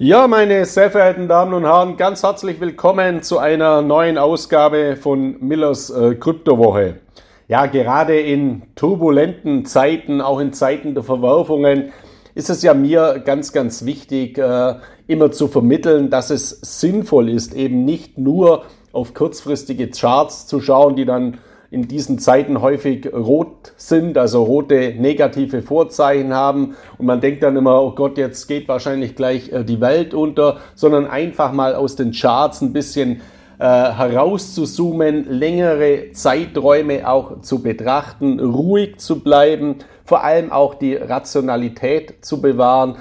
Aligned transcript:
Ja, 0.00 0.28
meine 0.28 0.64
sehr 0.64 0.92
verehrten 0.92 1.26
Damen 1.26 1.52
und 1.54 1.64
Herren, 1.64 1.96
ganz 1.96 2.22
herzlich 2.22 2.60
willkommen 2.60 3.20
zu 3.20 3.38
einer 3.38 3.82
neuen 3.82 4.16
Ausgabe 4.16 4.94
von 4.94 5.40
Millers 5.40 5.90
äh, 5.90 6.14
Kryptowoche. 6.14 7.00
Ja, 7.48 7.66
gerade 7.66 8.20
in 8.20 8.62
turbulenten 8.76 9.64
Zeiten, 9.64 10.20
auch 10.20 10.38
in 10.38 10.52
Zeiten 10.52 10.94
der 10.94 11.02
Verwerfungen, 11.02 11.90
ist 12.36 12.48
es 12.48 12.62
ja 12.62 12.74
mir 12.74 13.20
ganz, 13.24 13.52
ganz 13.52 13.84
wichtig, 13.86 14.38
äh, 14.38 14.76
immer 15.08 15.32
zu 15.32 15.48
vermitteln, 15.48 16.10
dass 16.10 16.30
es 16.30 16.50
sinnvoll 16.50 17.28
ist, 17.28 17.52
eben 17.54 17.84
nicht 17.84 18.18
nur 18.18 18.66
auf 18.92 19.14
kurzfristige 19.14 19.90
Charts 19.90 20.46
zu 20.46 20.60
schauen, 20.60 20.94
die 20.94 21.06
dann 21.06 21.38
in 21.70 21.86
diesen 21.86 22.18
Zeiten 22.18 22.62
häufig 22.62 23.12
rot 23.12 23.72
sind, 23.76 24.16
also 24.16 24.42
rote 24.42 24.94
negative 24.98 25.60
Vorzeichen 25.60 26.32
haben. 26.32 26.76
Und 26.96 27.06
man 27.06 27.20
denkt 27.20 27.42
dann 27.42 27.56
immer, 27.56 27.82
oh 27.82 27.90
Gott, 27.90 28.16
jetzt 28.16 28.46
geht 28.46 28.68
wahrscheinlich 28.68 29.14
gleich 29.14 29.52
äh, 29.52 29.64
die 29.64 29.80
Welt 29.80 30.14
unter, 30.14 30.58
sondern 30.74 31.06
einfach 31.06 31.52
mal 31.52 31.74
aus 31.74 31.94
den 31.94 32.12
Charts 32.12 32.62
ein 32.62 32.72
bisschen 32.72 33.20
äh, 33.58 33.64
herauszuzoomen, 33.64 35.26
längere 35.28 36.12
Zeiträume 36.12 37.06
auch 37.06 37.42
zu 37.42 37.62
betrachten, 37.62 38.40
ruhig 38.40 38.98
zu 38.98 39.20
bleiben, 39.20 39.76
vor 40.04 40.24
allem 40.24 40.52
auch 40.52 40.74
die 40.74 40.94
Rationalität 40.94 42.24
zu 42.24 42.40
bewahren 42.40 42.96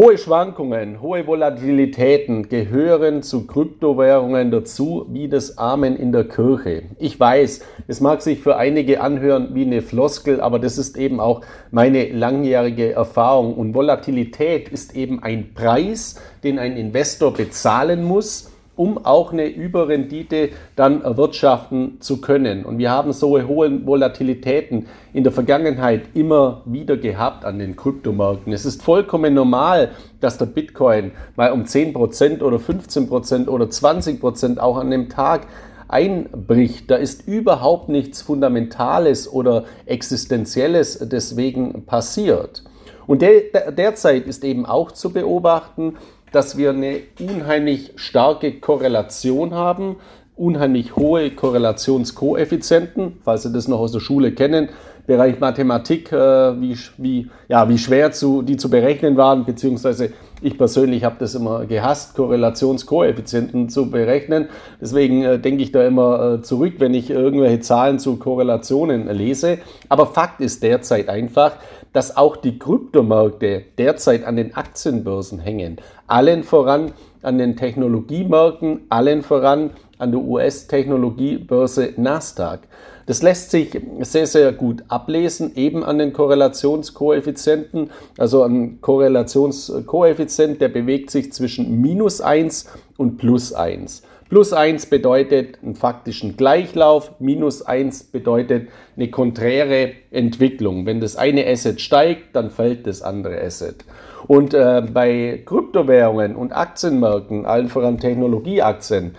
Hohe 0.00 0.16
Schwankungen, 0.16 1.02
hohe 1.02 1.26
Volatilitäten 1.26 2.48
gehören 2.48 3.24
zu 3.24 3.48
Kryptowährungen 3.48 4.52
dazu, 4.52 5.06
wie 5.08 5.28
das 5.28 5.58
Amen 5.58 5.96
in 5.96 6.12
der 6.12 6.22
Kirche. 6.22 6.84
Ich 7.00 7.18
weiß, 7.18 7.62
es 7.88 8.00
mag 8.00 8.22
sich 8.22 8.38
für 8.38 8.56
einige 8.56 9.00
anhören 9.00 9.56
wie 9.56 9.62
eine 9.62 9.82
Floskel, 9.82 10.40
aber 10.40 10.60
das 10.60 10.78
ist 10.78 10.96
eben 10.96 11.18
auch 11.18 11.40
meine 11.72 12.12
langjährige 12.12 12.92
Erfahrung. 12.92 13.54
Und 13.54 13.74
Volatilität 13.74 14.68
ist 14.68 14.94
eben 14.94 15.20
ein 15.20 15.52
Preis, 15.52 16.14
den 16.44 16.60
ein 16.60 16.76
Investor 16.76 17.34
bezahlen 17.34 18.04
muss, 18.04 18.47
um 18.78 19.04
auch 19.04 19.32
eine 19.32 19.46
Überrendite 19.48 20.50
dann 20.76 21.02
erwirtschaften 21.02 22.00
zu 22.00 22.20
können. 22.20 22.64
Und 22.64 22.78
wir 22.78 22.90
haben 22.90 23.12
so 23.12 23.40
hohe 23.40 23.86
Volatilitäten 23.86 24.86
in 25.12 25.24
der 25.24 25.32
Vergangenheit 25.32 26.02
immer 26.14 26.62
wieder 26.64 26.96
gehabt 26.96 27.44
an 27.44 27.58
den 27.58 27.74
Kryptomärkten. 27.74 28.52
Es 28.52 28.64
ist 28.64 28.82
vollkommen 28.82 29.34
normal, 29.34 29.90
dass 30.20 30.38
der 30.38 30.46
Bitcoin 30.46 31.10
mal 31.34 31.50
um 31.50 31.64
10% 31.64 32.40
oder 32.40 32.58
15% 32.58 33.48
oder 33.48 33.64
20% 33.64 34.58
auch 34.58 34.76
an 34.76 34.90
dem 34.90 35.08
Tag 35.08 35.48
einbricht. 35.88 36.88
Da 36.90 36.96
ist 36.96 37.26
überhaupt 37.26 37.88
nichts 37.88 38.22
Fundamentales 38.22 39.30
oder 39.30 39.64
Existenzielles 39.86 41.00
deswegen 41.10 41.84
passiert. 41.84 42.62
Und 43.08 43.22
der, 43.22 43.72
derzeit 43.72 44.26
ist 44.26 44.44
eben 44.44 44.66
auch 44.66 44.92
zu 44.92 45.10
beobachten, 45.10 45.96
dass 46.32 46.56
wir 46.56 46.70
eine 46.70 47.00
unheimlich 47.20 47.92
starke 47.96 48.60
Korrelation 48.60 49.54
haben, 49.54 49.96
unheimlich 50.36 50.96
hohe 50.96 51.30
Korrelationskoeffizienten, 51.30 53.18
falls 53.24 53.42
Sie 53.42 53.52
das 53.52 53.68
noch 53.68 53.80
aus 53.80 53.92
der 53.92 54.00
Schule 54.00 54.32
kennen. 54.32 54.68
Bereich 55.08 55.40
Mathematik, 55.40 56.12
äh, 56.12 56.60
wie, 56.60 56.76
wie, 56.98 57.30
ja, 57.48 57.66
wie 57.66 57.78
schwer 57.78 58.12
zu, 58.12 58.42
die 58.42 58.58
zu 58.58 58.68
berechnen 58.68 59.16
waren, 59.16 59.46
beziehungsweise 59.46 60.12
ich 60.42 60.58
persönlich 60.58 61.02
habe 61.02 61.16
das 61.18 61.34
immer 61.34 61.64
gehasst, 61.64 62.14
Korrelationskoeffizienten 62.14 63.70
zu 63.70 63.90
berechnen. 63.90 64.50
Deswegen 64.82 65.22
äh, 65.22 65.38
denke 65.38 65.62
ich 65.62 65.72
da 65.72 65.86
immer 65.86 66.34
äh, 66.34 66.42
zurück, 66.42 66.74
wenn 66.76 66.92
ich 66.92 67.08
irgendwelche 67.08 67.60
Zahlen 67.60 67.98
zu 67.98 68.16
Korrelationen 68.18 69.08
lese. 69.08 69.60
Aber 69.88 70.08
Fakt 70.08 70.42
ist 70.42 70.62
derzeit 70.62 71.08
einfach, 71.08 71.52
dass 71.94 72.18
auch 72.18 72.36
die 72.36 72.58
Kryptomärkte 72.58 73.62
derzeit 73.78 74.24
an 74.26 74.36
den 74.36 74.54
Aktienbörsen 74.54 75.38
hängen. 75.38 75.78
Allen 76.06 76.42
voran 76.44 76.92
an 77.22 77.38
den 77.38 77.56
Technologiemärkten, 77.56 78.82
allen 78.90 79.22
voran 79.22 79.70
an 79.98 80.12
der 80.12 80.20
US-Technologiebörse 80.20 81.94
Nasdaq. 81.96 82.60
Das 83.06 83.22
lässt 83.22 83.50
sich 83.50 83.70
sehr, 84.00 84.26
sehr 84.26 84.52
gut 84.52 84.84
ablesen, 84.88 85.56
eben 85.56 85.82
an 85.82 85.98
den 85.98 86.12
Korrelationskoeffizienten. 86.12 87.90
Also 88.18 88.42
ein 88.42 88.82
Korrelationskoeffizient, 88.82 90.60
der 90.60 90.68
bewegt 90.68 91.10
sich 91.10 91.32
zwischen 91.32 91.80
minus 91.80 92.20
1 92.20 92.66
und 92.98 93.16
plus 93.16 93.54
1. 93.54 94.02
Plus 94.28 94.52
1 94.52 94.86
bedeutet 94.86 95.58
einen 95.62 95.74
faktischen 95.74 96.36
Gleichlauf, 96.36 97.12
minus 97.18 97.62
1 97.62 98.04
bedeutet 98.04 98.68
eine 98.94 99.10
konträre 99.10 99.92
Entwicklung. 100.10 100.84
Wenn 100.84 101.00
das 101.00 101.16
eine 101.16 101.46
Asset 101.46 101.80
steigt, 101.80 102.36
dann 102.36 102.50
fällt 102.50 102.86
das 102.86 103.00
andere 103.00 103.40
Asset. 103.40 103.86
Und 104.26 104.52
äh, 104.52 104.82
bei 104.92 105.42
Kryptowährungen 105.46 106.36
und 106.36 106.52
Aktienmärkten, 106.52 107.46
allen 107.46 107.68
voran 107.68 107.96
Technologieaktien, 107.96 109.14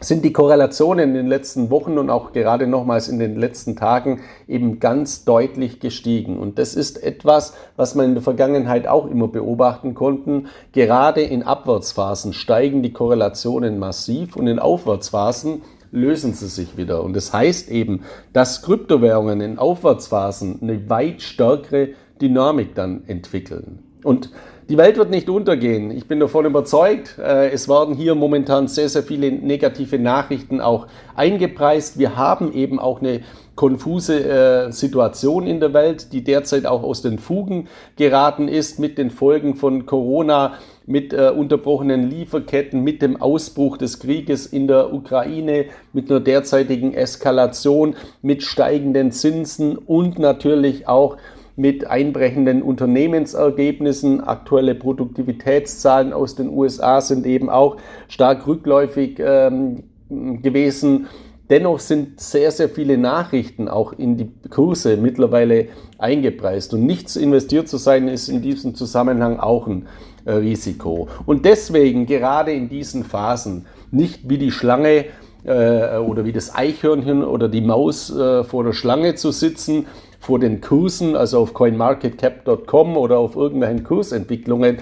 sind 0.00 0.24
die 0.24 0.32
Korrelationen 0.32 1.10
in 1.10 1.14
den 1.14 1.26
letzten 1.26 1.70
Wochen 1.70 1.98
und 1.98 2.10
auch 2.10 2.32
gerade 2.32 2.66
nochmals 2.66 3.08
in 3.08 3.18
den 3.18 3.36
letzten 3.36 3.76
Tagen 3.76 4.20
eben 4.48 4.80
ganz 4.80 5.24
deutlich 5.24 5.78
gestiegen. 5.78 6.38
Und 6.38 6.58
das 6.58 6.74
ist 6.74 7.02
etwas, 7.02 7.54
was 7.76 7.94
man 7.94 8.06
in 8.06 8.14
der 8.14 8.22
Vergangenheit 8.22 8.86
auch 8.86 9.06
immer 9.06 9.28
beobachten 9.28 9.94
konnten. 9.94 10.46
Gerade 10.72 11.20
in 11.20 11.42
Abwärtsphasen 11.42 12.32
steigen 12.32 12.82
die 12.82 12.92
Korrelationen 12.92 13.78
massiv 13.78 14.36
und 14.36 14.46
in 14.46 14.58
Aufwärtsphasen 14.58 15.62
lösen 15.92 16.32
sie 16.32 16.48
sich 16.48 16.76
wieder. 16.76 17.02
Und 17.02 17.14
das 17.14 17.32
heißt 17.32 17.70
eben, 17.70 18.02
dass 18.32 18.62
Kryptowährungen 18.62 19.40
in 19.40 19.58
Aufwärtsphasen 19.58 20.60
eine 20.62 20.88
weit 20.88 21.20
stärkere 21.20 21.90
Dynamik 22.20 22.74
dann 22.74 23.02
entwickeln. 23.06 23.80
Und 24.02 24.30
die 24.70 24.78
Welt 24.78 24.96
wird 24.98 25.10
nicht 25.10 25.28
untergehen. 25.28 25.90
Ich 25.90 26.06
bin 26.06 26.20
davon 26.20 26.46
überzeugt. 26.46 27.18
Äh, 27.18 27.50
es 27.50 27.68
werden 27.68 27.96
hier 27.96 28.14
momentan 28.14 28.68
sehr, 28.68 28.88
sehr 28.88 29.02
viele 29.02 29.32
negative 29.32 29.98
Nachrichten 29.98 30.60
auch 30.60 30.86
eingepreist. 31.16 31.98
Wir 31.98 32.16
haben 32.16 32.52
eben 32.52 32.78
auch 32.78 33.00
eine 33.00 33.22
konfuse 33.56 34.24
äh, 34.24 34.70
Situation 34.70 35.48
in 35.48 35.58
der 35.58 35.74
Welt, 35.74 36.12
die 36.12 36.22
derzeit 36.22 36.66
auch 36.66 36.84
aus 36.84 37.02
den 37.02 37.18
Fugen 37.18 37.66
geraten 37.96 38.46
ist 38.46 38.78
mit 38.78 38.96
den 38.96 39.10
Folgen 39.10 39.56
von 39.56 39.86
Corona, 39.86 40.54
mit 40.86 41.12
äh, 41.12 41.32
unterbrochenen 41.36 42.08
Lieferketten, 42.08 42.84
mit 42.84 43.02
dem 43.02 43.20
Ausbruch 43.20 43.76
des 43.76 43.98
Krieges 43.98 44.46
in 44.46 44.68
der 44.68 44.94
Ukraine, 44.94 45.64
mit 45.92 46.08
einer 46.08 46.20
derzeitigen 46.20 46.94
Eskalation, 46.94 47.96
mit 48.22 48.44
steigenden 48.44 49.10
Zinsen 49.10 49.76
und 49.76 50.20
natürlich 50.20 50.86
auch 50.86 51.16
mit 51.60 51.86
einbrechenden 51.86 52.62
Unternehmensergebnissen. 52.62 54.22
Aktuelle 54.22 54.74
Produktivitätszahlen 54.74 56.12
aus 56.12 56.34
den 56.34 56.48
USA 56.48 57.00
sind 57.00 57.26
eben 57.26 57.50
auch 57.50 57.76
stark 58.08 58.46
rückläufig 58.46 59.18
ähm, 59.18 59.84
gewesen. 60.08 61.06
Dennoch 61.50 61.80
sind 61.80 62.20
sehr, 62.20 62.50
sehr 62.50 62.68
viele 62.68 62.96
Nachrichten 62.96 63.68
auch 63.68 63.92
in 63.92 64.16
die 64.16 64.30
Kurse 64.48 64.96
mittlerweile 64.96 65.66
eingepreist. 65.98 66.72
Und 66.72 66.86
nichts 66.86 67.16
investiert 67.16 67.68
zu 67.68 67.76
sein, 67.76 68.08
ist 68.08 68.28
in 68.28 68.40
diesem 68.40 68.74
Zusammenhang 68.74 69.38
auch 69.38 69.66
ein 69.66 69.86
äh, 70.24 70.32
Risiko. 70.32 71.08
Und 71.26 71.44
deswegen 71.44 72.06
gerade 72.06 72.52
in 72.52 72.68
diesen 72.68 73.04
Phasen 73.04 73.66
nicht 73.90 74.30
wie 74.30 74.38
die 74.38 74.52
Schlange 74.52 75.06
äh, 75.44 75.96
oder 75.96 76.24
wie 76.24 76.32
das 76.32 76.54
Eichhörnchen 76.54 77.24
oder 77.24 77.48
die 77.48 77.62
Maus 77.62 78.16
äh, 78.16 78.44
vor 78.44 78.64
der 78.64 78.72
Schlange 78.72 79.16
zu 79.16 79.30
sitzen, 79.32 79.86
vor 80.20 80.38
den 80.38 80.60
Kursen, 80.60 81.16
also 81.16 81.40
auf 81.40 81.54
coinmarketcap.com 81.54 82.96
oder 82.96 83.18
auf 83.18 83.34
irgendwelchen 83.34 83.82
Kursentwicklungen 83.82 84.78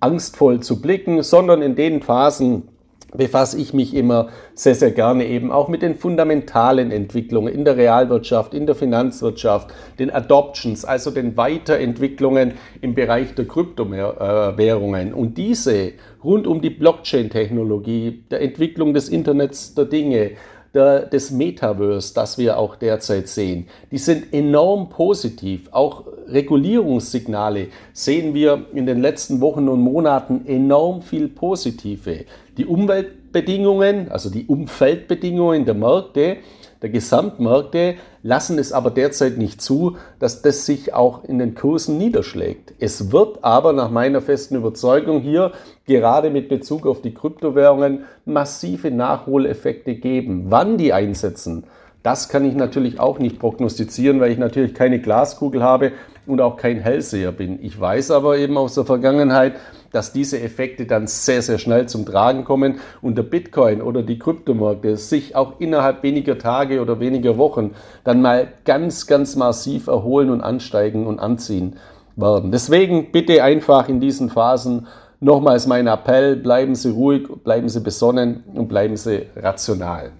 angstvoll 0.00 0.60
zu 0.60 0.80
blicken, 0.80 1.22
sondern 1.22 1.62
in 1.62 1.76
den 1.76 2.02
Phasen 2.02 2.64
befasse 3.12 3.58
ich 3.58 3.74
mich 3.74 3.94
immer 3.94 4.28
sehr, 4.54 4.74
sehr 4.74 4.92
gerne 4.92 5.26
eben 5.26 5.50
auch 5.50 5.68
mit 5.68 5.82
den 5.82 5.96
fundamentalen 5.96 6.90
Entwicklungen 6.90 7.52
in 7.52 7.64
der 7.64 7.76
Realwirtschaft, 7.76 8.54
in 8.54 8.66
der 8.66 8.74
Finanzwirtschaft, 8.74 9.72
den 9.98 10.10
Adoptions, 10.10 10.84
also 10.84 11.10
den 11.10 11.36
Weiterentwicklungen 11.36 12.52
im 12.80 12.94
Bereich 12.94 13.34
der 13.34 13.46
Kryptowährungen. 13.46 15.12
Und 15.12 15.38
diese 15.38 15.92
rund 16.22 16.46
um 16.46 16.60
die 16.60 16.70
Blockchain-Technologie, 16.70 18.24
der 18.30 18.40
Entwicklung 18.42 18.94
des 18.94 19.08
Internets 19.08 19.74
der 19.74 19.86
Dinge, 19.86 20.32
der, 20.74 21.06
des 21.06 21.30
Metaverse, 21.30 22.14
das 22.14 22.38
wir 22.38 22.58
auch 22.58 22.76
derzeit 22.76 23.28
sehen, 23.28 23.66
die 23.90 23.98
sind 23.98 24.32
enorm 24.32 24.88
positiv. 24.88 25.68
Auch 25.72 26.04
Regulierungssignale 26.28 27.68
sehen 27.92 28.34
wir 28.34 28.66
in 28.72 28.86
den 28.86 29.00
letzten 29.00 29.40
Wochen 29.40 29.68
und 29.68 29.80
Monaten 29.80 30.46
enorm 30.46 31.02
viel 31.02 31.28
positive. 31.28 32.24
Die 32.56 32.66
Umweltbedingungen, 33.30 34.10
also 34.10 34.28
die 34.28 34.46
Umfeldbedingungen 34.46 35.64
der 35.64 35.74
Märkte, 35.74 36.38
der 36.82 36.90
Gesamtmärkte 36.90 37.94
lassen 38.24 38.58
es 38.58 38.72
aber 38.72 38.90
derzeit 38.90 39.38
nicht 39.38 39.62
zu, 39.62 39.96
dass 40.18 40.42
das 40.42 40.66
sich 40.66 40.94
auch 40.94 41.22
in 41.24 41.38
den 41.38 41.54
Kursen 41.54 41.96
niederschlägt. 41.96 42.72
Es 42.80 43.12
wird 43.12 43.44
aber 43.44 43.72
nach 43.72 43.90
meiner 43.90 44.20
festen 44.20 44.56
Überzeugung 44.56 45.20
hier 45.20 45.52
gerade 45.86 46.30
mit 46.30 46.48
Bezug 46.48 46.86
auf 46.86 47.02
die 47.02 47.14
Kryptowährungen 47.14 48.04
massive 48.24 48.90
Nachholeffekte 48.90 49.94
geben. 49.94 50.46
Wann 50.48 50.76
die 50.76 50.92
einsetzen, 50.92 51.64
das 52.02 52.30
kann 52.30 52.44
ich 52.44 52.54
natürlich 52.54 52.98
auch 52.98 53.18
nicht 53.18 53.38
prognostizieren, 53.38 54.20
weil 54.20 54.32
ich 54.32 54.38
natürlich 54.38 54.74
keine 54.74 55.00
Glaskugel 55.00 55.62
habe 55.62 55.92
und 56.26 56.40
auch 56.40 56.56
kein 56.56 56.78
Hellseher 56.78 57.30
bin. 57.30 57.62
Ich 57.62 57.78
weiß 57.78 58.10
aber 58.10 58.38
eben 58.38 58.56
aus 58.56 58.74
der 58.74 58.86
Vergangenheit, 58.86 59.52
dass 59.92 60.12
diese 60.12 60.40
Effekte 60.40 60.86
dann 60.86 61.06
sehr, 61.06 61.42
sehr 61.42 61.58
schnell 61.58 61.88
zum 61.88 62.06
Tragen 62.06 62.44
kommen 62.44 62.80
und 63.02 63.16
der 63.16 63.22
Bitcoin 63.22 63.82
oder 63.82 64.02
die 64.02 64.18
Kryptomärkte 64.18 64.96
sich 64.96 65.36
auch 65.36 65.60
innerhalb 65.60 66.02
weniger 66.02 66.38
Tage 66.38 66.80
oder 66.80 67.00
weniger 67.00 67.38
Wochen 67.38 67.72
dann 68.04 68.22
mal 68.22 68.48
ganz, 68.64 69.06
ganz 69.06 69.36
massiv 69.36 69.86
erholen 69.86 70.30
und 70.30 70.40
ansteigen 70.40 71.06
und 71.06 71.18
anziehen 71.18 71.76
werden. 72.16 72.52
Deswegen 72.52 73.12
bitte 73.12 73.42
einfach 73.42 73.88
in 73.88 74.00
diesen 74.00 74.30
Phasen 74.30 74.86
nochmals 75.20 75.66
mein 75.66 75.86
Appell, 75.86 76.36
bleiben 76.36 76.74
Sie 76.74 76.90
ruhig, 76.90 77.28
bleiben 77.44 77.68
Sie 77.68 77.80
besonnen 77.80 78.44
und 78.54 78.68
bleiben 78.68 78.96
Sie 78.96 79.26
rational. 79.36 80.12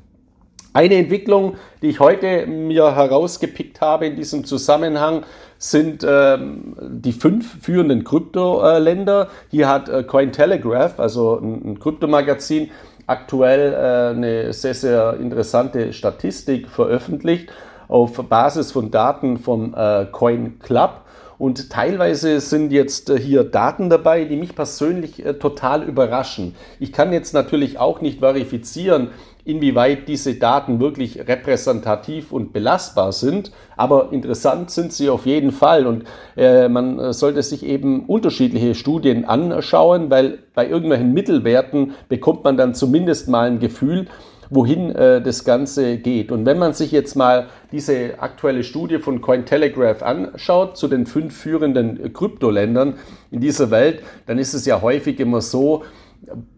Eine 0.73 0.95
Entwicklung, 0.95 1.57
die 1.83 1.89
ich 1.89 1.99
heute 1.99 2.47
mir 2.47 2.95
herausgepickt 2.95 3.81
habe 3.81 4.07
in 4.07 4.15
diesem 4.15 4.45
Zusammenhang, 4.45 5.25
sind 5.59 6.07
ähm, 6.09 6.77
die 6.81 7.13
fünf 7.13 7.61
führenden 7.61 8.05
Kryptoländer. 8.05 9.29
Hier 9.51 9.69
hat 9.69 9.89
äh, 9.89 10.05
Cointelegraph, 10.05 11.01
also 11.01 11.39
ein, 11.39 11.73
ein 11.73 11.81
Kryptomagazin, 11.81 12.71
aktuell 13.09 13.73
äh, 13.73 14.17
eine 14.17 14.53
sehr, 14.53 14.75
sehr 14.75 15.17
interessante 15.21 15.93
Statistik 15.93 16.69
veröffentlicht 16.69 17.51
auf 17.89 18.13
Basis 18.29 18.71
von 18.71 18.93
Daten 18.93 19.39
vom 19.39 19.75
äh, 19.75 20.07
Coin 20.07 20.61
Club. 20.61 21.01
Und 21.41 21.71
teilweise 21.71 22.39
sind 22.39 22.71
jetzt 22.71 23.09
äh, 23.09 23.19
hier 23.19 23.45
Daten 23.45 23.89
dabei, 23.89 24.25
die 24.25 24.37
mich 24.37 24.55
persönlich 24.55 25.25
äh, 25.25 25.33
total 25.35 25.83
überraschen. 25.83 26.55
Ich 26.79 26.93
kann 26.93 27.15
jetzt 27.15 27.33
natürlich 27.33 27.79
auch 27.79 28.03
nicht 28.03 28.21
verifizieren, 28.21 29.09
inwieweit 29.51 30.09
diese 30.09 30.35
Daten 30.35 30.81
wirklich 30.81 31.27
repräsentativ 31.27 32.33
und 32.33 32.53
belastbar 32.53 33.13
sind. 33.13 33.53
Aber 33.77 34.13
interessant 34.13 34.71
sind 34.71 34.93
sie 34.93 35.11
auf 35.11 35.27
jeden 35.27 35.53
Fall 35.53 35.87
und 35.87 36.05
äh, 36.37 36.69
man 36.69 36.99
äh, 36.99 37.13
sollte 37.13 37.43
sich 37.43 37.65
eben 37.65 38.07
unterschiedliche 38.07 38.75
Studien 38.75 39.25
anschauen, 39.25 40.11
weil 40.11 40.39
bei 40.55 40.69
irgendwelchen 40.69 41.13
Mittelwerten 41.13 41.95
bekommt 42.09 42.45
man 42.45 42.57
dann 42.57 42.75
zumindest 42.75 43.29
mal 43.29 43.49
ein 43.49 43.59
Gefühl, 43.59 44.07
wohin 44.51 44.95
äh, 44.95 45.23
das 45.23 45.45
Ganze 45.45 45.97
geht. 45.97 46.33
Und 46.33 46.45
wenn 46.45 46.59
man 46.59 46.75
sich 46.75 46.91
jetzt 46.91 47.15
mal 47.15 47.47
diese 47.73 48.21
aktuelle 48.21 48.65
Studie 48.65 48.99
von 48.99 49.21
Cointelegraph 49.21 50.03
anschaut 50.03 50.77
zu 50.77 50.89
den 50.89 51.07
fünf 51.07 51.37
führenden 51.37 52.13
Kryptoländern 52.13 52.95
in 53.31 53.41
dieser 53.41 53.71
Welt, 53.71 54.03
dann 54.27 54.39
ist 54.39 54.53
es 54.53 54.67
ja 54.67 54.83
häufig 54.83 55.21
immer 55.21 55.41
so, 55.41 55.85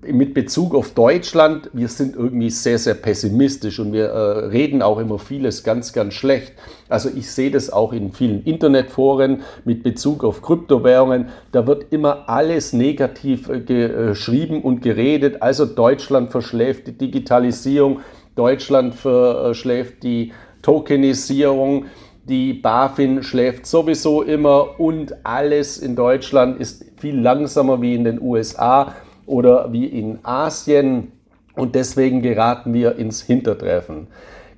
mit 0.03 0.35
Bezug 0.35 0.75
auf 0.75 0.93
Deutschland, 0.93 1.71
wir 1.73 1.89
sind 1.89 2.17
irgendwie 2.17 2.51
sehr, 2.51 2.79
sehr 2.79 2.95
pessimistisch 2.95 3.79
und 3.79 3.93
wir 3.93 4.07
äh, 4.07 4.47
reden 4.47 4.83
auch 4.83 4.99
immer 4.99 5.19
vieles 5.19 5.63
ganz, 5.63 5.93
ganz 5.93 6.15
schlecht. 6.15 6.53
Also 6.89 7.09
ich 7.15 7.31
sehe 7.31 7.51
das 7.51 7.71
auch 7.71 7.93
in 7.93 8.13
vielen 8.13 8.43
Internetforen 8.43 9.43
mit 9.65 9.83
Bezug 9.83 10.25
auf 10.25 10.43
Kryptowährungen. 10.43 11.29
Da 11.53 11.67
wird 11.67 11.93
immer 11.93 12.29
alles 12.29 12.73
negativ 12.73 13.49
äh, 13.49 13.61
geschrieben 13.61 14.63
und 14.63 14.83
geredet. 14.83 15.41
Also 15.43 15.65
Deutschland 15.65 16.33
verschläft 16.33 16.89
die 16.89 16.99
Digitalisierung, 16.99 18.01
Deutschland 18.35 18.95
verschläft 18.95 20.03
die 20.03 20.33
Tokenisierung. 20.63 21.87
Die 22.25 22.55
BaFin 22.55 23.23
schläft 23.23 23.67
sowieso 23.67 24.23
immer 24.23 24.79
und 24.79 25.15
alles 25.25 25.79
in 25.79 25.97
Deutschland 25.97 26.61
ist 26.61 26.85
viel 26.99 27.19
langsamer 27.19 27.83
wie 27.83 27.95
in 27.95 28.05
den 28.05 28.21
USA 28.21 28.95
oder 29.27 29.73
wie 29.73 29.87
in 29.87 30.19
Asien 30.23 31.13
und 31.55 31.75
deswegen 31.75 32.23
geraten 32.23 32.73
wir 32.73 32.97
ins 32.97 33.23
Hintertreffen. 33.23 34.07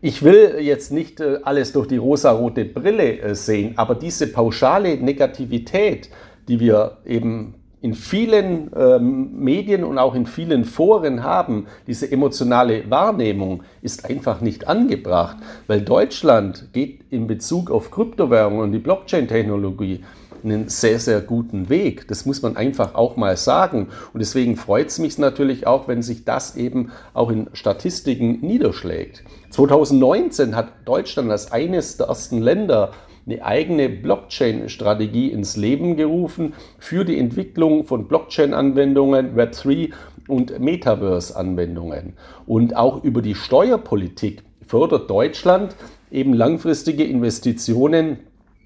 Ich 0.00 0.22
will 0.22 0.56
jetzt 0.60 0.92
nicht 0.92 1.20
äh, 1.20 1.38
alles 1.44 1.72
durch 1.72 1.88
die 1.88 1.96
rosarote 1.96 2.64
Brille 2.64 3.20
äh, 3.20 3.34
sehen, 3.34 3.72
aber 3.76 3.94
diese 3.94 4.26
pauschale 4.26 4.96
Negativität, 4.98 6.10
die 6.46 6.60
wir 6.60 6.98
eben 7.06 7.54
in 7.80 7.94
vielen 7.94 8.70
ähm, 8.74 9.30
Medien 9.38 9.84
und 9.84 9.98
auch 9.98 10.14
in 10.14 10.26
vielen 10.26 10.64
Foren 10.64 11.22
haben, 11.22 11.66
diese 11.86 12.10
emotionale 12.10 12.90
Wahrnehmung 12.90 13.62
ist 13.82 14.08
einfach 14.08 14.40
nicht 14.40 14.68
angebracht, 14.68 15.36
weil 15.66 15.82
Deutschland 15.82 16.68
geht 16.72 17.00
in 17.10 17.26
Bezug 17.26 17.70
auf 17.70 17.90
Kryptowährungen 17.90 18.60
und 18.60 18.72
die 18.72 18.78
Blockchain-Technologie 18.78 20.02
einen 20.44 20.68
sehr, 20.68 20.98
sehr 20.98 21.20
guten 21.20 21.68
Weg. 21.68 22.06
Das 22.08 22.26
muss 22.26 22.42
man 22.42 22.56
einfach 22.56 22.94
auch 22.94 23.16
mal 23.16 23.36
sagen. 23.36 23.88
Und 24.12 24.20
deswegen 24.20 24.56
freut 24.56 24.88
es 24.88 24.98
mich 24.98 25.18
natürlich 25.18 25.66
auch, 25.66 25.88
wenn 25.88 26.02
sich 26.02 26.24
das 26.24 26.56
eben 26.56 26.92
auch 27.12 27.30
in 27.30 27.48
Statistiken 27.52 28.40
niederschlägt. 28.40 29.24
2019 29.50 30.54
hat 30.54 30.72
Deutschland 30.84 31.30
als 31.30 31.52
eines 31.52 31.96
der 31.96 32.06
ersten 32.08 32.40
Länder 32.40 32.92
eine 33.26 33.44
eigene 33.44 33.88
Blockchain-Strategie 33.88 35.30
ins 35.30 35.56
Leben 35.56 35.96
gerufen 35.96 36.52
für 36.78 37.04
die 37.04 37.18
Entwicklung 37.18 37.84
von 37.86 38.06
Blockchain-Anwendungen, 38.06 39.34
Web3 39.34 39.92
und 40.28 40.58
Metaverse-Anwendungen. 40.60 42.14
Und 42.46 42.76
auch 42.76 43.02
über 43.02 43.22
die 43.22 43.34
Steuerpolitik 43.34 44.42
fördert 44.66 45.08
Deutschland 45.08 45.74
eben 46.10 46.34
langfristige 46.34 47.04
Investitionen 47.04 48.18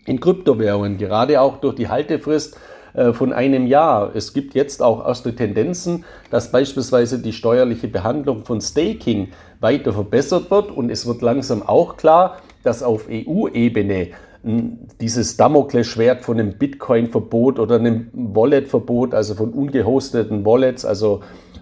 in 0.09 0.21
Kryptowährungen, 0.21 0.99
gerade 0.99 1.41
auch 1.41 1.59
durch 1.59 1.75
die 1.75 1.89
Haltefrist 1.89 2.57
äh, 2.95 3.13
von 3.13 3.33
einem 3.33 3.67
Jahr. 3.67 4.11
Es 4.15 4.33
gibt 4.33 4.55
jetzt 4.55 4.83
auch 4.83 5.07
erste 5.07 5.35
Tendenzen, 5.35 6.05
dass 6.31 6.51
beispielsweise 6.51 7.21
die 7.21 7.33
steuerliche 7.33 7.89
Behandlung 7.89 8.45
von 8.45 8.61
Staking 8.61 9.29
weiter 9.61 9.93
verbessert 9.93 10.51
wird 10.51 10.71
und 10.71 10.91
es 10.91 11.07
wird 11.07 11.23
langsam 11.23 11.63
auch 11.63 11.97
klar, 11.97 12.39
dass 12.63 12.83
auf 12.83 13.07
EU-Ebene 13.11 14.09
hm, 14.43 14.79
dieses 15.01 15.37
Damoklesschwert 15.37 16.25
von 16.25 16.41
einem 16.41 16.55
Bitcoin-Verbot 16.59 17.59
oder 17.59 17.77
einem 17.77 18.09
Wallet-Verbot, 18.13 19.15
also 19.15 19.35
von 19.35 19.53
ungehosteten 19.53 20.45
Wallets, 20.45 20.85
also 20.85 21.21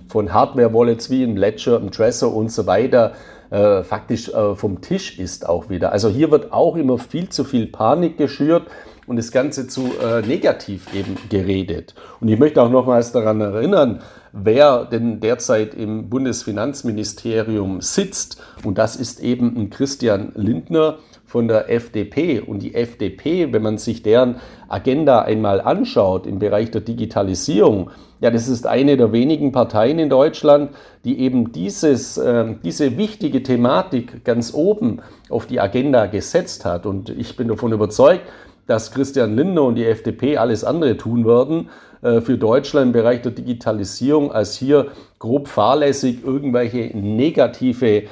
von 0.09 0.33
Hardware-Wallets 0.33 1.11
wie 1.11 1.23
im 1.23 1.37
Ledger, 1.37 1.79
im 1.79 1.91
Trezor 1.91 2.35
und 2.35 2.53
so 2.53 2.67
weiter, 2.67 3.13
äh, 3.51 3.83
faktisch 3.83 4.29
äh, 4.29 4.55
vom 4.55 4.81
Tisch 4.81 5.19
ist 5.19 5.49
auch 5.49 5.69
wieder. 5.69 5.93
Also 5.93 6.09
hier 6.09 6.31
wird 6.31 6.53
auch 6.53 6.77
immer 6.77 6.99
viel 6.99 7.29
zu 7.29 7.45
viel 7.45 7.67
Panik 7.67 8.19
geschürt 8.19 8.67
und 9.07 9.17
das 9.17 9.31
Ganze 9.31 9.69
zu 9.69 9.93
äh, 10.03 10.23
negativ 10.23 10.93
eben 10.95 11.17
geredet. 11.29 11.95
Und 12.21 12.29
ich 12.29 12.39
möchte 12.39 12.63
auch 12.63 12.71
nochmals 12.71 13.13
daran 13.13 13.41
erinnern, 13.41 14.01
wer 14.33 14.85
denn 14.85 15.21
derzeit 15.21 15.75
im 15.75 16.11
Bundesfinanzministerium 16.11 17.81
sitzt. 17.81 18.43
Und 18.65 18.79
das 18.79 18.97
ist 18.97 19.21
eben 19.21 19.57
ein 19.57 19.71
Christian 19.71 20.33
Lindner 20.35 20.99
von 21.37 21.49
der 21.49 21.71
FDP. 21.71 22.41
Und 22.41 22.63
die 22.63 22.75
FDP, 22.75 23.53
wenn 23.53 23.61
man 23.61 23.77
sich 23.77 24.03
deren 24.03 24.37
Agenda 24.69 25.21
einmal 25.21 25.61
anschaut 25.61 26.27
im 26.27 26.39
Bereich 26.39 26.71
der 26.71 26.81
Digitalisierung, 26.81 27.91
ja, 28.23 28.31
das 28.31 28.49
ist 28.49 28.67
eine 28.67 28.97
der 28.97 29.13
wenigen 29.13 29.53
Parteien 29.53 29.99
in 29.99 30.09
Deutschland, 30.09 30.71
die 31.05 31.21
eben 31.21 31.53
dieses, 31.53 32.17
äh, 32.17 32.55
diese 32.65 32.97
wichtige 32.97 33.43
Thematik 33.43 34.25
ganz 34.25 34.55
oben 34.55 35.01
auf 35.29 35.47
die 35.47 35.61
Agenda 35.61 36.07
gesetzt 36.07 36.65
hat. 36.65 36.87
Und 36.87 37.11
ich 37.11 37.37
bin 37.37 37.49
davon 37.49 37.71
überzeugt, 37.71 38.23
dass 38.67 38.91
Christian 38.91 39.37
Lindner 39.37 39.65
und 39.65 39.75
die 39.75 39.85
FDP 39.85 40.39
alles 40.39 40.65
andere 40.65 40.97
tun 40.97 41.27
werden 41.27 41.69
äh, 42.01 42.23
für 42.23 42.39
Deutschland 42.39 42.87
im 42.87 42.93
Bereich 42.93 43.21
der 43.21 43.33
Digitalisierung, 43.33 44.33
als 44.33 44.57
hier 44.57 44.87
grob 45.19 45.49
fahrlässig 45.49 46.25
irgendwelche 46.25 46.97
negative 46.97 48.05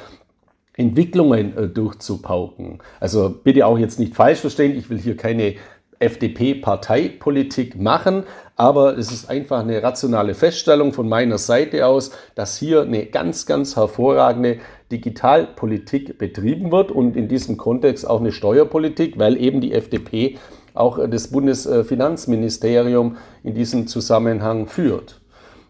Entwicklungen 0.77 1.57
äh, 1.57 1.69
durchzupauken. 1.69 2.81
Also 3.01 3.31
bitte 3.31 3.67
auch 3.67 3.79
jetzt 3.79 3.99
nicht 3.99 4.15
falsch 4.15 4.41
verstehen, 4.41 4.77
ich 4.77 4.91
will 4.91 4.99
hier 4.99 5.17
keine 5.17 5.55
FDP-Parteipolitik 6.01 7.81
machen, 7.81 8.25
aber 8.57 8.99
es 8.99 9.11
ist 9.11 9.31
einfach 9.31 9.61
eine 9.61 9.83
rationale 9.83 10.35
Feststellung 10.35 10.93
von 10.93 11.09
meiner 11.09 11.39
Seite 11.39 11.87
aus, 11.87 12.11
dass 12.35 12.59
hier 12.59 12.83
eine 12.83 13.07
ganz, 13.07 13.47
ganz 13.47 13.77
hervorragende 13.77 14.59
Digitalpolitik 14.93 16.19
betrieben 16.19 16.71
wird 16.71 16.91
und 16.91 17.17
in 17.17 17.29
diesem 17.29 17.57
Kontext 17.57 18.09
auch 18.09 18.21
eine 18.21 18.33
Steuerpolitik, 18.33 19.19
weil 19.19 19.41
eben 19.41 19.61
die 19.61 19.73
FDP 19.73 20.39
auch 20.75 20.99
das 21.09 21.29
Bundesfinanzministerium 21.29 23.17
in 23.43 23.55
diesem 23.55 23.87
Zusammenhang 23.87 24.67
führt. 24.67 25.21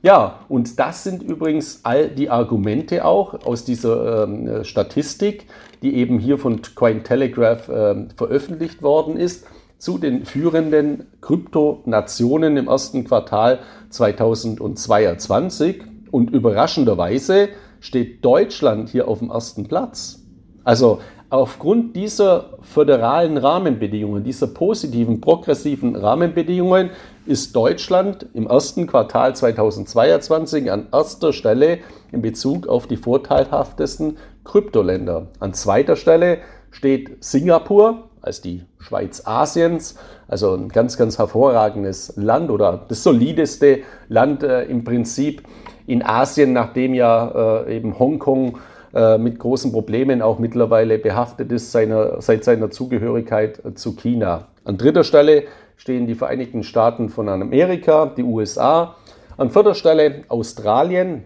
Ja, 0.04 0.40
und 0.50 0.78
das 0.78 1.02
sind 1.02 1.23
übrigens 1.23 1.80
all 1.82 2.11
die 2.11 2.28
Argumente 2.28 3.06
auch 3.06 3.46
aus 3.46 3.64
dieser 3.64 4.25
ähm, 4.25 4.62
Statistik, 4.62 5.46
die 5.80 5.94
eben 5.94 6.18
hier 6.18 6.37
von 6.37 6.61
Cointelegraph 6.75 7.70
ähm, 7.70 8.08
veröffentlicht 8.14 8.82
worden 8.82 9.16
ist, 9.16 9.46
zu 9.78 9.96
den 9.96 10.26
führenden 10.26 11.06
Kryptonationen 11.23 12.58
im 12.58 12.68
ersten 12.68 13.04
Quartal 13.04 13.61
2022. 13.88 15.82
Und 16.11 16.30
überraschenderweise 16.34 17.49
steht 17.80 18.23
Deutschland 18.23 18.90
hier 18.90 19.08
auf 19.08 19.20
dem 19.20 19.30
ersten 19.30 19.68
Platz. 19.68 20.23
Also 20.64 21.00
aufgrund 21.30 21.96
dieser 21.96 22.58
föderalen 22.61 23.38
Rahmenbedingungen, 23.38 24.23
dieser 24.23 24.49
positiven, 24.49 25.23
progressiven 25.23 25.96
Rahmenbedingungen 25.96 26.90
ist 27.26 27.57
Deutschland 27.57 28.26
im 28.35 28.47
ersten 28.47 28.87
Quartal 28.87 29.35
2022 29.35 30.71
an 30.71 30.88
erster 30.93 31.33
Stelle 31.33 31.78
in 32.12 32.23
Bezug 32.23 32.66
auf 32.66 32.87
die 32.87 32.97
vorteilhaftesten 32.97 34.19
Kryptoländer. 34.45 35.28
An 35.40 35.54
zweiter 35.54 35.97
Stelle 35.97 36.38
steht 36.71 37.25
Singapur, 37.25 38.04
als 38.21 38.40
die 38.40 38.62
Schweiz 38.78 39.23
Asiens. 39.25 39.97
Also 40.28 40.54
ein 40.54 40.69
ganz, 40.69 40.97
ganz 40.97 41.19
hervorragendes 41.19 42.14
Land 42.16 42.50
oder 42.50 42.85
das 42.88 43.02
solideste 43.02 43.81
Land 44.09 44.43
äh, 44.43 44.64
im 44.64 44.85
Prinzip 44.85 45.43
in 45.87 46.02
Asien, 46.02 46.52
nachdem 46.52 46.95
ja 46.95 47.64
äh, 47.64 47.76
eben 47.76 47.99
Hongkong 47.99 48.59
äh, 48.95 49.19
mit 49.19 49.38
großen 49.38 49.73
Problemen 49.73 50.23
auch 50.23 50.38
mittlerweile 50.38 50.99
behaftet 50.99 51.52
ist 51.52 51.73
seiner, 51.73 52.21
seit 52.21 52.45
seiner 52.45 52.71
Zugehörigkeit 52.71 53.61
zu 53.75 53.95
China. 53.97 54.49
An 54.64 54.78
dritter 54.78 55.04
Stelle 55.04 55.45
stehen 55.76 56.07
die 56.07 56.14
Vereinigten 56.14 56.62
Staaten 56.62 57.09
von 57.09 57.28
Amerika, 57.28 58.07
die 58.07 58.23
USA. 58.23 58.97
An 59.37 59.50
vierter 59.50 59.75
Stelle 59.75 60.25
Australien 60.28 61.25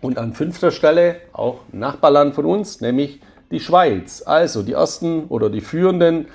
und 0.00 0.18
an 0.18 0.34
fünfter 0.34 0.70
Stelle 0.70 1.16
auch 1.32 1.60
Nachbarland 1.72 2.34
von 2.34 2.44
uns, 2.44 2.80
nämlich 2.80 3.20
die 3.50 3.60
Schweiz. 3.60 4.22
Also 4.24 4.62
die 4.62 4.72
ersten 4.72 5.24
oder 5.24 5.50
die 5.50 5.60
führenden 5.60 6.26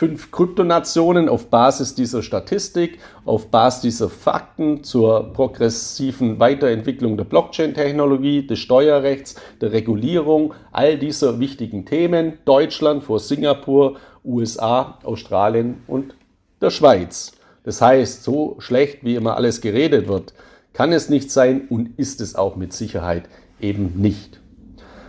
fünf 0.00 0.30
Kryptonationen 0.30 1.28
auf 1.28 1.48
Basis 1.48 1.94
dieser 1.94 2.22
Statistik, 2.22 3.00
auf 3.26 3.48
Basis 3.50 3.82
dieser 3.82 4.08
Fakten 4.08 4.82
zur 4.82 5.30
progressiven 5.34 6.40
Weiterentwicklung 6.40 7.18
der 7.18 7.24
Blockchain-Technologie, 7.24 8.46
des 8.46 8.60
Steuerrechts, 8.60 9.34
der 9.60 9.72
Regulierung, 9.72 10.54
all 10.72 10.96
dieser 10.96 11.38
wichtigen 11.38 11.84
Themen. 11.84 12.38
Deutschland 12.46 13.04
vor 13.04 13.18
Singapur, 13.18 13.96
USA, 14.24 14.98
Australien 15.04 15.82
und 15.86 16.14
der 16.60 16.70
Schweiz. 16.70 17.32
Das 17.64 17.82
heißt, 17.82 18.24
so 18.24 18.56
schlecht 18.58 19.04
wie 19.04 19.16
immer 19.16 19.36
alles 19.36 19.60
geredet 19.60 20.08
wird, 20.08 20.32
kann 20.72 20.92
es 20.92 21.08
nicht 21.08 21.30
sein 21.30 21.62
und 21.68 21.98
ist 21.98 22.20
es 22.20 22.34
auch 22.34 22.56
mit 22.56 22.72
Sicherheit 22.72 23.24
eben 23.60 23.94
nicht. 23.96 24.40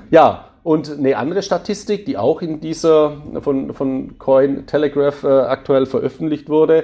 Ja, 0.09 0.49
und 0.63 0.91
eine 0.91 1.17
andere 1.17 1.41
Statistik, 1.41 2.05
die 2.05 2.17
auch 2.17 2.41
in 2.41 2.59
dieser 2.59 3.21
von, 3.41 3.73
von 3.73 4.17
Coin 4.19 4.65
Telegraph 4.67 5.23
äh, 5.23 5.27
aktuell 5.27 5.85
veröffentlicht 5.85 6.49
wurde, 6.49 6.83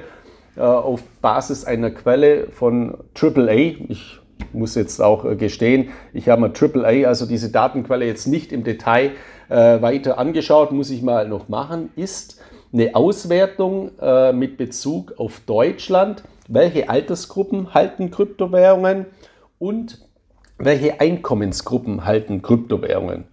äh, 0.56 0.62
auf 0.62 1.04
Basis 1.22 1.66
einer 1.66 1.92
Quelle 1.92 2.48
von 2.50 2.98
AAA. 3.14 3.76
Ich 3.90 4.20
muss 4.54 4.74
jetzt 4.76 5.02
auch 5.02 5.26
äh, 5.26 5.36
gestehen, 5.36 5.90
ich 6.14 6.30
habe 6.30 6.42
mir 6.42 6.54
AAA, 6.54 7.08
also 7.08 7.28
diese 7.28 7.52
Datenquelle 7.52 8.06
jetzt 8.06 8.26
nicht 8.26 8.52
im 8.52 8.64
Detail 8.64 9.12
äh, 9.50 9.82
weiter 9.82 10.18
angeschaut, 10.18 10.72
muss 10.72 10.90
ich 10.90 11.04
mal 11.04 11.28
noch 11.28 11.48
machen, 11.48 11.90
ist 11.96 12.42
eine 12.74 12.96
Auswertung 12.96 13.92
äh, 14.00 14.34
mit 14.34 14.58
Bezug 14.58 15.14
auf 15.18 15.42
Deutschland, 15.46 16.24
welche 16.48 16.90
Altersgruppen 16.90 17.74
halten 17.74 18.12
Kryptowährungen 18.12 19.06
und 19.60 20.06
welche 20.58 21.00
Einkommensgruppen 21.00 22.06
halten 22.06 22.42
Kryptowährungen. 22.42 23.26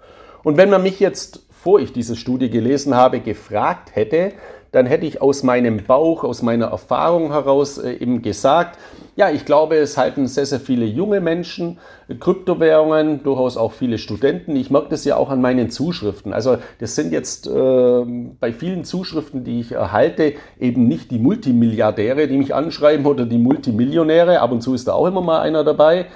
Und 0.43 0.57
wenn 0.57 0.71
man 0.71 0.83
mich 0.83 1.01
jetzt, 1.01 1.47
vor 1.51 1.81
ich 1.81 1.93
diese 1.93 2.17
Studie 2.17 2.51
gelesen 2.51 2.95
habe, 2.95 3.21
gefragt 3.21 3.95
hätte, 3.97 4.33
dann 4.75 4.87
hätte 4.87 5.07
ich 5.07 5.23
aus 5.23 5.45
meinem 5.45 5.85
Bauch, 5.85 6.25
aus 6.25 6.43
meiner 6.43 6.67
Erfahrung 6.67 7.31
heraus 7.31 7.79
äh, 7.79 7.93
eben 7.93 8.23
gesagt, 8.23 8.77
ja, 9.15 9.31
ich 9.31 9.45
glaube, 9.45 9.77
es 9.77 9.97
halten 9.97 10.27
sehr, 10.27 10.47
sehr 10.47 10.59
viele 10.59 10.85
junge 10.85 11.21
Menschen 11.21 11.79
Kryptowährungen, 12.19 13.23
durchaus 13.23 13.57
auch 13.57 13.71
viele 13.71 13.99
Studenten. 13.99 14.57
Ich 14.57 14.73
merke 14.73 14.89
das 14.89 15.05
ja 15.05 15.17
auch 15.17 15.31
an 15.31 15.41
meinen 15.41 15.71
Zuschriften. 15.71 16.33
Also 16.33 16.59
das 16.81 16.97
sind 16.97 17.13
jetzt 17.13 17.47
äh, 17.47 18.05
bei 18.41 18.53
vielen 18.53 18.83
Zuschriften, 18.83 19.45
die 19.45 19.61
ich 19.61 19.71
erhalte, 19.71 20.35
eben 20.59 20.89
nicht 20.89 21.13
die 21.13 21.21
Multimilliardäre, 21.21 22.27
die 22.27 22.37
mich 22.37 22.53
anschreiben 22.53 23.07
oder 23.07 23.27
die 23.27 23.39
Multimillionäre. 23.39 24.41
Ab 24.41 24.51
und 24.51 24.61
zu 24.61 24.75
ist 24.75 24.89
da 24.89 24.95
auch 24.95 25.07
immer 25.07 25.23
mal 25.23 25.41
einer 25.41 25.63
dabei 25.63 26.07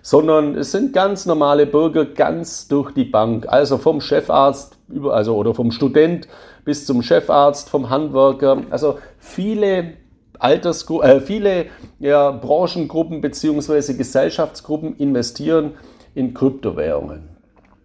sondern 0.00 0.54
es 0.54 0.72
sind 0.72 0.94
ganz 0.94 1.26
normale 1.26 1.66
Bürger 1.66 2.06
ganz 2.06 2.66
durch 2.66 2.92
die 2.92 3.04
Bank. 3.04 3.46
Also 3.46 3.76
vom 3.76 4.00
Chefarzt 4.00 4.78
über, 4.88 5.12
also, 5.12 5.36
oder 5.36 5.52
vom 5.52 5.70
Student 5.70 6.28
bis 6.68 6.84
zum 6.84 7.00
Chefarzt, 7.02 7.70
vom 7.70 7.88
Handwerker. 7.88 8.64
Also 8.68 8.98
viele 9.18 9.94
Altersgruppen, 10.38 11.08
äh, 11.08 11.20
viele 11.22 11.64
ja, 11.98 12.30
Branchengruppen 12.30 13.22
bzw. 13.22 13.94
Gesellschaftsgruppen 13.94 14.94
investieren 14.98 15.76
in 16.14 16.34
Kryptowährungen. 16.34 17.30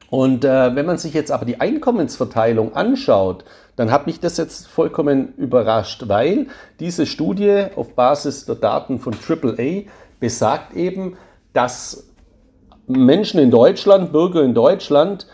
Und 0.09 0.43
äh, 0.43 0.75
wenn 0.75 0.85
man 0.85 0.97
sich 0.97 1.13
jetzt 1.13 1.31
aber 1.31 1.45
die 1.45 1.61
Einkommensverteilung 1.61 2.75
anschaut, 2.75 3.45
dann 3.77 3.89
hat 3.89 4.05
mich 4.05 4.19
das 4.19 4.35
jetzt 4.35 4.67
vollkommen 4.67 5.33
überrascht, 5.37 6.03
weil 6.07 6.47
diese 6.81 7.05
Studie 7.05 7.67
auf 7.77 7.95
Basis 7.95 8.45
der 8.45 8.55
Daten 8.55 8.99
von 8.99 9.13
AAA 9.13 9.83
besagt 10.19 10.73
eben, 10.73 11.15
dass 11.53 12.09
Menschen 12.87 13.39
in 13.39 13.49
Deutschland, 13.49 14.11
Bürger 14.11 14.43
in 14.43 14.53
Deutschland, 14.53 15.25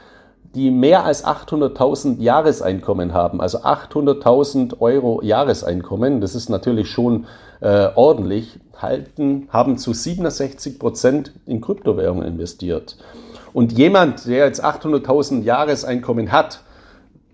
die 0.56 0.72
mehr 0.72 1.06
als 1.06 1.26
800.000 1.26 2.20
Jahreseinkommen 2.20 3.14
haben, 3.14 3.40
also 3.40 3.60
800.000 3.60 4.80
Euro 4.80 5.22
Jahreseinkommen, 5.22 6.22
das 6.22 6.36
ist 6.36 6.50
natürlich 6.50 6.90
schon 6.90 7.26
äh, 7.62 7.90
ordentlich, 7.96 8.60
halten, 8.82 9.48
haben 9.52 9.78
zu 9.78 9.94
67 9.94 10.80
Prozent 10.80 11.34
in 11.46 11.62
Kryptowährungen 11.62 12.26
investiert. 12.26 12.98
Und 13.54 13.78
jemand, 13.78 14.26
der 14.26 14.46
jetzt 14.46 14.64
800.000 14.64 15.44
Jahreseinkommen 15.44 16.32
hat, 16.32 16.62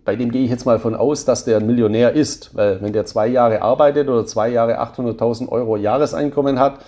bei 0.05 0.15
dem 0.15 0.31
gehe 0.31 0.43
ich 0.43 0.51
jetzt 0.51 0.65
mal 0.65 0.79
von 0.79 0.95
aus, 0.95 1.25
dass 1.25 1.45
der 1.45 1.57
ein 1.57 1.65
Millionär 1.65 2.13
ist, 2.13 2.55
weil 2.55 2.81
wenn 2.81 2.93
der 2.93 3.05
zwei 3.05 3.27
Jahre 3.27 3.62
arbeitet 3.62 4.07
oder 4.07 4.25
zwei 4.25 4.50
Jahre 4.50 4.79
800.000 4.79 5.50
Euro 5.50 5.77
Jahreseinkommen 5.77 6.60
hat, 6.60 6.79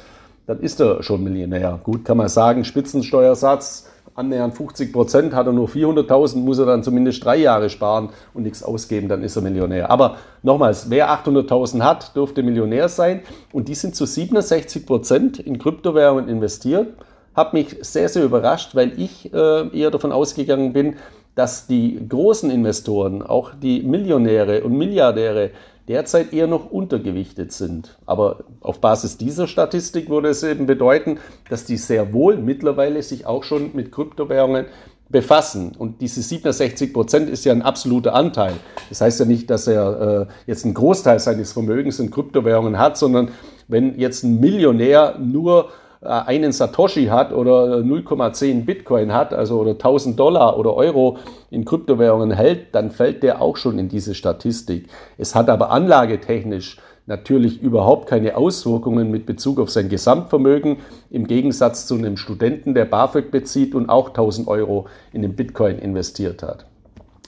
dann 0.45 0.59
ist 0.59 0.79
er 0.79 1.03
schon 1.03 1.23
Millionär. 1.23 1.79
Gut, 1.83 2.05
kann 2.05 2.17
man 2.17 2.29
sagen, 2.29 2.63
Spitzensteuersatz 2.63 3.89
annähernd 4.17 4.55
50 4.55 4.91
Prozent, 4.91 5.33
hat 5.33 5.45
er 5.45 5.53
nur 5.53 5.67
400.000, 5.67 6.37
muss 6.37 6.57
er 6.57 6.65
dann 6.65 6.83
zumindest 6.83 7.23
drei 7.23 7.37
Jahre 7.37 7.69
sparen 7.69 8.09
und 8.33 8.43
nichts 8.43 8.63
ausgeben, 8.63 9.07
dann 9.07 9.21
ist 9.21 9.35
er 9.35 9.43
Millionär. 9.43 9.91
Aber 9.91 10.17
nochmals, 10.41 10.89
wer 10.89 11.09
800.000 11.11 11.81
hat, 11.81 12.15
dürfte 12.15 12.41
Millionär 12.41 12.89
sein 12.89 13.21
und 13.53 13.67
die 13.67 13.75
sind 13.75 13.95
zu 13.95 14.05
67 14.05 14.85
Prozent 14.85 15.39
in 15.39 15.59
Kryptowährungen 15.59 16.27
investiert. 16.27 16.87
Hat 17.35 17.53
mich 17.53 17.77
sehr, 17.81 18.09
sehr 18.09 18.23
überrascht, 18.23 18.73
weil 18.73 18.99
ich 18.99 19.31
äh, 19.31 19.77
eher 19.77 19.91
davon 19.91 20.11
ausgegangen 20.11 20.73
bin, 20.73 20.95
dass 21.35 21.67
die 21.67 22.03
großen 22.09 22.49
Investoren, 22.49 23.21
auch 23.21 23.51
die 23.53 23.83
Millionäre 23.83 24.63
und 24.63 24.75
Milliardäre, 24.75 25.51
derzeit 25.87 26.33
eher 26.33 26.47
noch 26.47 26.69
untergewichtet 26.69 27.51
sind. 27.51 27.97
Aber 28.05 28.43
auf 28.61 28.81
Basis 28.81 29.17
dieser 29.17 29.47
Statistik 29.47 30.09
würde 30.09 30.29
es 30.29 30.43
eben 30.43 30.65
bedeuten, 30.65 31.19
dass 31.49 31.65
die 31.65 31.77
sehr 31.77 32.13
wohl 32.13 32.37
mittlerweile 32.37 33.01
sich 33.01 33.25
auch 33.25 33.43
schon 33.43 33.71
mit 33.73 33.91
Kryptowährungen 33.91 34.65
befassen. 35.09 35.73
Und 35.77 36.01
diese 36.01 36.21
67 36.21 36.93
Prozent 36.93 37.29
ist 37.29 37.45
ja 37.45 37.53
ein 37.53 37.61
absoluter 37.61 38.13
Anteil. 38.13 38.53
Das 38.89 39.01
heißt 39.01 39.19
ja 39.21 39.25
nicht, 39.25 39.49
dass 39.49 39.67
er 39.67 40.27
äh, 40.27 40.33
jetzt 40.45 40.65
einen 40.65 40.73
Großteil 40.73 41.19
seines 41.19 41.53
Vermögens 41.53 41.99
in 41.99 42.11
Kryptowährungen 42.11 42.77
hat, 42.77 42.97
sondern 42.97 43.29
wenn 43.67 43.97
jetzt 43.97 44.23
ein 44.23 44.39
Millionär 44.39 45.17
nur 45.19 45.69
einen 46.01 46.51
Satoshi 46.51 47.05
hat 47.05 47.33
oder 47.33 47.77
0,10 47.77 48.65
Bitcoin 48.65 49.13
hat, 49.13 49.33
also 49.33 49.59
oder 49.59 49.71
1000 49.71 50.19
Dollar 50.19 50.57
oder 50.57 50.75
Euro 50.75 51.17
in 51.49 51.65
Kryptowährungen 51.65 52.31
hält, 52.31 52.73
dann 52.73 52.91
fällt 52.91 53.23
der 53.23 53.41
auch 53.41 53.57
schon 53.57 53.79
in 53.79 53.89
diese 53.89 54.13
Statistik. 54.13 54.89
Es 55.17 55.33
hat 55.35 55.49
aber 55.49 55.71
anlagetechnisch 55.71 56.77
natürlich 57.07 57.61
überhaupt 57.61 58.07
keine 58.07 58.35
Auswirkungen 58.37 59.09
mit 59.09 59.25
Bezug 59.25 59.59
auf 59.59 59.69
sein 59.69 59.89
Gesamtvermögen, 59.89 60.77
im 61.09 61.25
Gegensatz 61.25 61.87
zu 61.87 61.95
einem 61.95 62.17
Studenten, 62.17 62.73
der 62.73 62.85
BAföG 62.85 63.31
bezieht 63.31 63.73
und 63.73 63.89
auch 63.89 64.09
1000 64.09 64.47
Euro 64.47 64.87
in 65.13 65.21
den 65.21 65.35
Bitcoin 65.35 65.79
investiert 65.79 66.43
hat. 66.43 66.65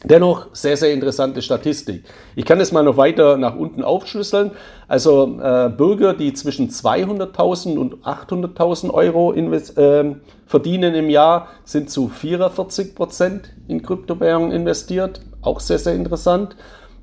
Dennoch 0.06 0.48
sehr, 0.54 0.78
sehr 0.78 0.94
interessante 0.94 1.42
Statistik. 1.42 2.06
Ich 2.36 2.46
kann 2.46 2.62
es 2.62 2.72
mal 2.72 2.84
noch 2.84 2.96
weiter 2.96 3.36
nach 3.36 3.58
unten 3.58 3.84
aufschlüsseln. 3.84 4.52
Also 4.88 5.40
äh, 5.42 5.70
Bürger, 5.70 6.14
die 6.14 6.34
zwischen 6.34 6.70
200.000 6.70 7.78
und 7.78 8.06
800.000 8.06 8.92
Euro 8.92 9.34
äh, 9.34 10.16
verdienen 10.46 10.96
im 10.96 11.10
Jahr, 11.10 11.48
sind 11.66 11.90
zu 11.90 12.08
44 12.08 12.96
Prozent 12.96 13.54
in 13.68 13.82
Kryptowährungen 13.82 14.54
investiert. 14.54 15.20
Auch 15.42 15.60
sehr, 15.60 15.80
sehr 15.80 15.96
interessant. 15.96 16.56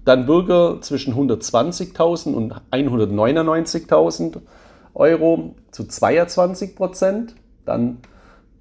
Dann 0.06 0.24
Bürger 0.24 0.78
zwischen 0.80 1.14
120.000 1.14 2.32
und 2.32 2.54
199.000 2.70 4.38
Euro 4.94 5.54
zu 5.70 5.84
22 5.84 6.74
Prozent. 6.74 7.34
Dann 7.66 7.98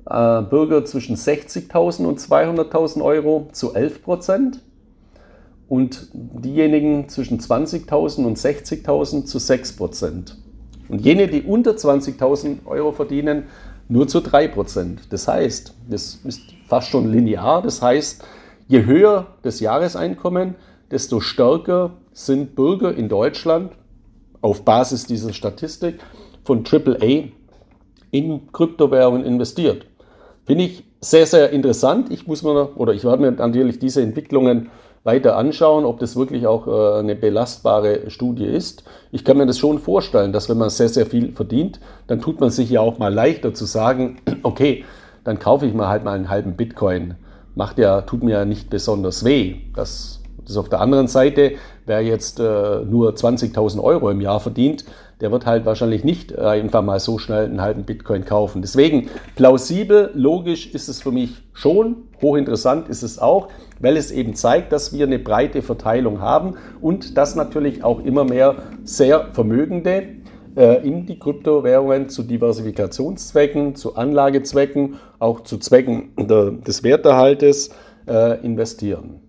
äh, 0.05 0.41
Bürger 0.41 0.85
zwischen 0.85 1.15
60.000 1.15 2.05
und 2.05 2.19
200.000 2.19 3.03
Euro 3.03 3.49
zu 3.51 3.73
11 3.73 4.03
Prozent 4.03 4.61
und 5.67 6.09
diejenigen 6.13 7.09
zwischen 7.09 7.39
20.000 7.39 8.25
und 8.25 8.37
60.000 8.37 9.25
zu 9.25 9.39
6 9.39 9.75
Prozent. 9.75 10.37
Und 10.89 11.01
jene, 11.01 11.27
die 11.27 11.41
unter 11.41 11.71
20.000 11.71 12.65
Euro 12.65 12.91
verdienen, 12.91 13.45
nur 13.87 14.07
zu 14.07 14.19
3 14.19 14.47
Prozent. 14.49 15.01
Das 15.09 15.27
heißt, 15.27 15.73
das 15.89 16.19
ist 16.23 16.41
fast 16.67 16.89
schon 16.89 17.11
linear. 17.11 17.61
Das 17.61 17.81
heißt, 17.81 18.23
je 18.67 18.85
höher 18.85 19.27
das 19.41 19.59
Jahreseinkommen, 19.59 20.55
desto 20.91 21.19
stärker 21.19 21.93
sind 22.13 22.55
Bürger 22.55 22.95
in 22.95 23.09
Deutschland 23.09 23.71
auf 24.41 24.63
Basis 24.63 25.07
dieser 25.07 25.33
Statistik 25.33 25.99
von 26.43 26.63
AAA 26.63 27.29
in 28.11 28.51
Kryptowährungen 28.51 29.25
investiert. 29.25 29.87
Finde 30.45 30.65
ich 30.65 30.83
sehr, 31.01 31.25
sehr 31.25 31.51
interessant. 31.51 32.11
Ich 32.11 32.27
muss 32.27 32.43
mir, 32.43 32.77
oder 32.77 32.93
ich 32.93 33.03
werde 33.03 33.21
mir 33.21 33.31
natürlich 33.31 33.79
diese 33.79 34.01
Entwicklungen 34.01 34.69
weiter 35.03 35.37
anschauen, 35.37 35.85
ob 35.85 35.99
das 35.99 36.15
wirklich 36.15 36.47
auch 36.47 36.67
äh, 36.67 36.99
eine 36.99 37.15
belastbare 37.15 38.09
Studie 38.09 38.45
ist. 38.45 38.83
Ich 39.11 39.23
kann 39.23 39.37
mir 39.37 39.45
das 39.45 39.59
schon 39.59 39.77
vorstellen, 39.79 40.33
dass 40.33 40.49
wenn 40.49 40.57
man 40.57 40.69
sehr, 40.71 40.89
sehr 40.89 41.05
viel 41.05 41.31
verdient, 41.31 41.79
dann 42.07 42.21
tut 42.21 42.39
man 42.39 42.49
sich 42.49 42.71
ja 42.71 42.81
auch 42.81 42.97
mal 42.97 43.13
leichter 43.13 43.53
zu 43.53 43.65
sagen, 43.65 44.17
okay, 44.43 44.83
dann 45.23 45.37
kaufe 45.39 45.65
ich 45.67 45.73
mir 45.73 45.87
halt 45.87 46.03
mal 46.03 46.13
einen 46.13 46.29
halben 46.29 46.55
Bitcoin. 46.55 47.15
Macht 47.53 47.77
ja, 47.77 48.01
tut 48.01 48.23
mir 48.23 48.31
ja 48.31 48.45
nicht 48.45 48.69
besonders 48.69 49.23
weh. 49.23 49.57
Das, 49.75 50.21
das 50.45 50.57
auf 50.57 50.69
der 50.69 50.81
anderen 50.81 51.07
Seite, 51.07 51.53
wer 51.85 52.01
jetzt 52.01 52.39
äh, 52.39 52.43
nur 52.43 53.13
20.000 53.13 53.81
Euro 53.81 54.09
im 54.09 54.21
Jahr 54.21 54.39
verdient, 54.39 54.85
der 55.21 55.31
wird 55.31 55.45
halt 55.45 55.65
wahrscheinlich 55.65 56.03
nicht 56.03 56.31
äh, 56.31 56.41
einfach 56.41 56.81
mal 56.81 56.99
so 56.99 57.17
schnell 57.17 57.45
einen 57.45 57.61
halben 57.61 57.83
Bitcoin 57.83 58.25
kaufen. 58.25 58.61
Deswegen 58.61 59.09
plausibel, 59.35 60.11
logisch 60.13 60.73
ist 60.73 60.89
es 60.89 61.01
für 61.01 61.11
mich 61.11 61.43
schon, 61.53 62.07
hochinteressant 62.21 62.89
ist 62.89 63.01
es 63.01 63.19
auch, 63.19 63.47
weil 63.79 63.97
es 63.97 64.11
eben 64.11 64.35
zeigt, 64.35 64.71
dass 64.71 64.93
wir 64.93 65.05
eine 65.05 65.19
breite 65.19 65.61
Verteilung 65.61 66.21
haben 66.21 66.55
und 66.81 67.17
dass 67.17 67.35
natürlich 67.35 67.83
auch 67.83 68.03
immer 68.03 68.25
mehr 68.25 68.55
sehr 68.83 69.29
Vermögende 69.31 70.03
äh, 70.55 70.85
in 70.87 71.05
die 71.05 71.19
Kryptowährungen 71.19 72.09
zu 72.09 72.23
Diversifikationszwecken, 72.23 73.75
zu 73.75 73.95
Anlagezwecken, 73.95 74.95
auch 75.19 75.41
zu 75.41 75.57
Zwecken 75.57 76.13
des 76.17 76.83
Werterhaltes 76.83 77.71
äh, 78.07 78.43
investieren. 78.45 79.24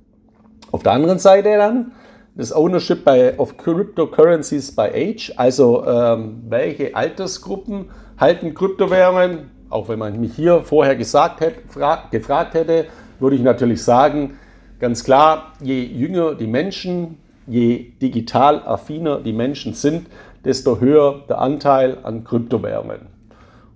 Auf 0.73 0.83
der 0.83 0.93
anderen 0.93 1.19
Seite 1.19 1.57
dann 1.57 1.93
das 2.35 2.55
Ownership 2.55 3.05
by, 3.05 3.33
of 3.39 3.57
Cryptocurrencies 3.57 4.75
by 4.75 4.89
Age, 4.93 5.33
also 5.37 5.87
ähm, 5.87 6.43
welche 6.49 6.95
Altersgruppen 6.95 7.91
halten 8.19 8.55
Kryptowährungen, 8.55 9.51
auch 9.71 9.89
wenn 9.89 9.99
man 9.99 10.21
mich 10.21 10.35
hier 10.35 10.63
vorher 10.63 10.97
gesagt 10.97 11.41
hätte, 11.41 11.63
gefragt 12.11 12.55
hätte, 12.55 12.87
würde 13.19 13.37
ich 13.37 13.43
natürlich 13.43 13.83
sagen, 13.83 14.39
ganz 14.79 15.03
klar, 15.03 15.53
je 15.63 15.83
jünger 15.83 16.35
die 16.35 16.47
Menschen, 16.47 17.19
je 17.47 17.93
digital 18.03 18.63
affiner 18.67 19.21
die 19.21 19.33
Menschen 19.33 19.73
sind, 19.73 20.09
desto 20.45 20.81
höher 20.81 21.23
der 21.29 21.41
Anteil 21.41 21.99
an 22.03 22.25
Kryptowährungen. 22.25 23.09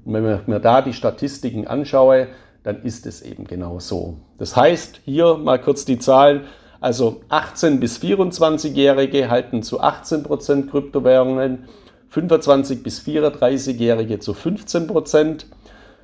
Und 0.05 0.15
wenn 0.15 0.35
ich 0.35 0.47
mir 0.47 0.61
da 0.61 0.83
die 0.83 0.93
Statistiken 0.93 1.67
anschaue, 1.67 2.29
dann 2.63 2.83
ist 2.83 3.07
es 3.07 3.23
eben 3.23 3.45
genau 3.45 3.79
so. 3.79 4.17
Das 4.39 4.55
heißt, 4.55 5.01
hier 5.05 5.37
mal 5.39 5.59
kurz 5.59 5.85
die 5.85 5.99
Zahlen, 5.99 6.43
also 6.81 7.21
18 7.29 7.79
bis 7.79 7.99
24-Jährige 7.99 9.31
halten 9.31 9.63
zu 9.63 9.81
18 9.81 10.23
Prozent 10.23 10.71
Kryptowährungen, 10.71 11.65
25 12.09 12.83
bis 12.83 13.01
34-Jährige 13.01 14.19
zu 14.19 14.35
15 14.35 14.87
Prozent, 14.87 15.47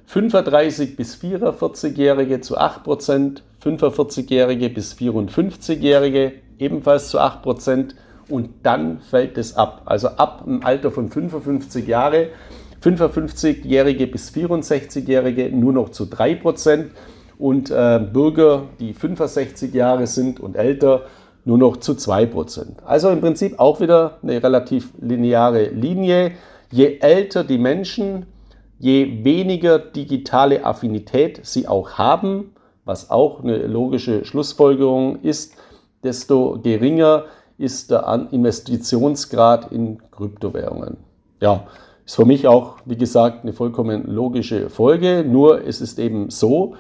35 0.07 0.97
bis 0.97 1.17
44-Jährige 1.17 2.41
zu 2.41 2.59
8 2.59 2.85
Prozent, 2.85 3.43
45-Jährige 3.65 4.69
bis 4.69 4.95
54-Jährige 4.95 6.33
ebenfalls 6.59 7.09
zu 7.09 7.19
8 7.19 7.43
Prozent 7.43 7.97
und 8.29 8.51
dann 8.63 9.01
fällt 9.01 9.39
es 9.39 9.57
ab. 9.57 9.83
Also 9.87 10.09
ab 10.09 10.45
dem 10.45 10.65
Alter 10.65 10.91
von 10.91 11.11
55 11.11 11.87
Jahre, 11.89 12.29
55-Jährige 12.85 14.07
bis 14.07 14.31
64-Jährige 14.31 15.51
nur 15.51 15.73
noch 15.73 15.89
zu 15.89 16.05
3 16.07 16.37
Prozent 16.37 16.93
und 17.39 17.71
äh, 17.71 18.01
Bürger, 18.13 18.65
die 18.81 18.95
65 18.95 19.75
Jahre 19.75 20.07
sind 20.07 20.41
und 20.41 20.57
älter, 20.57 21.03
nur 21.45 21.59
noch 21.59 21.77
zu 21.77 21.93
2%. 21.93 22.83
Also 22.85 23.09
im 23.11 23.21
Prinzip 23.21 23.59
auch 23.59 23.81
wieder 23.81 24.19
eine 24.23 24.43
relativ 24.43 24.93
lineare 25.01 25.69
Linie. 25.69 26.33
Je 26.73 26.99
älter 26.99 27.45
die 27.45 27.59
Menschen, 27.59 28.27
je 28.79 29.25
weniger 29.25 29.79
digitale 29.79 30.65
Affinität 30.65 31.41
sie 31.45 31.69
auch 31.69 31.93
haben, 31.93 32.53
was 32.85 33.11
auch 33.11 33.43
eine 33.43 33.59
logische 33.67 34.25
Schlussfolgerung 34.25 35.21
ist, 35.23 35.55
desto 36.03 36.59
geringer 36.63 37.25
ist 37.59 37.91
der 37.91 38.29
Investitionsgrad 38.31 39.73
in 39.73 39.99
Kryptowährungen. 40.11 40.99
Ja, 41.41 41.67
ist 42.05 42.17
für 42.17 42.25
mich 42.25 42.47
auch, 42.47 42.77
wie 42.85 42.97
gesagt, 42.97 43.43
eine 43.43 43.53
vollkommen 43.53 44.07
logische 44.07 44.71
Folge. 44.71 45.25
Nur 45.27 45.67
es 45.67 45.81
ist 45.81 45.99
eben 45.99 46.31
so, 46.31 46.75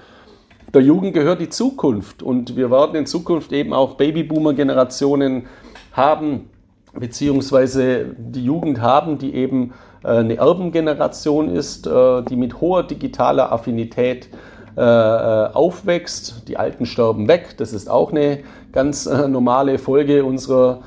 der 0.74 0.82
Jugend 0.82 1.14
gehört 1.14 1.40
die 1.40 1.48
Zukunft 1.48 2.22
und 2.22 2.56
wir 2.56 2.70
werden 2.70 2.96
in 2.96 3.06
Zukunft 3.06 3.52
eben 3.52 3.72
auch 3.72 3.94
Babyboomer-Generationen 3.94 5.46
haben, 5.92 6.50
beziehungsweise 6.92 8.14
die 8.18 8.44
Jugend 8.44 8.80
haben, 8.80 9.18
die 9.18 9.34
eben 9.34 9.72
äh, 10.06 10.08
eine 10.08 10.36
Erbengeneration 10.36 11.48
ist, 11.48 11.86
äh, 11.86 12.22
die 12.22 12.36
mit 12.36 12.60
hoher 12.60 12.82
digitaler 12.82 13.52
Affinität 13.52 14.28
äh, 14.76 14.80
aufwächst. 14.80 16.48
Die 16.48 16.56
Alten 16.56 16.86
sterben 16.86 17.28
weg. 17.28 17.54
Das 17.56 17.72
ist 17.72 17.88
auch 17.88 18.12
eine 18.12 18.40
ganz 18.72 19.06
normale 19.06 19.78
Folge 19.78 20.24
unserer 20.24 20.80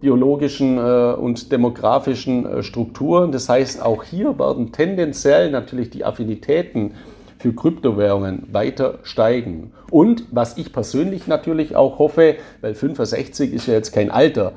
biologischen 0.00 0.78
und 0.78 1.52
demografischen 1.52 2.62
Strukturen. 2.62 3.32
Das 3.32 3.48
heißt, 3.48 3.82
auch 3.82 4.02
hier 4.02 4.38
werden 4.38 4.72
tendenziell 4.72 5.50
natürlich 5.50 5.90
die 5.90 6.04
Affinitäten 6.04 6.94
für 7.38 7.52
Kryptowährungen 7.52 8.48
weiter 8.52 8.98
steigen. 9.02 9.72
Und 9.90 10.24
was 10.30 10.56
ich 10.56 10.72
persönlich 10.72 11.26
natürlich 11.26 11.76
auch 11.76 11.98
hoffe, 11.98 12.36
weil 12.60 12.74
65 12.74 13.52
ist 13.52 13.66
ja 13.66 13.74
jetzt 13.74 13.92
kein 13.92 14.10
Alter, 14.10 14.52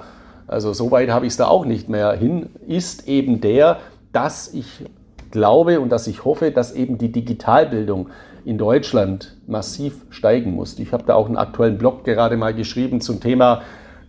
also 0.48 0.74
so 0.74 0.90
weit 0.90 1.12
habe 1.12 1.26
ich 1.26 1.34
es 1.34 1.38
da 1.38 1.48
auch 1.48 1.66
nicht 1.66 1.90
mehr 1.90 2.14
hin, 2.14 2.50
ist 2.68 3.08
eben 3.08 3.40
der, 3.40 3.80
dass 4.12 4.54
ich 4.54 4.86
glaube 5.32 5.80
und 5.80 5.90
dass 5.90 6.08
ich 6.08 6.26
hoffe, 6.26 6.52
dass 6.52 6.74
eben 6.74 6.98
die 6.98 7.12
Digitalbildung 7.12 8.10
in 8.46 8.58
Deutschland 8.58 9.38
massiv 9.46 9.94
steigen 10.10 10.56
muss. 10.56 10.80
Ich 10.80 10.92
habe 10.92 11.04
da 11.06 11.14
auch 11.14 11.28
einen 11.28 11.38
aktuellen 11.38 11.78
Blog 11.78 12.04
gerade 12.04 12.36
mal 12.36 12.54
geschrieben 12.54 13.00
zum 13.00 13.20
Thema, 13.20 13.62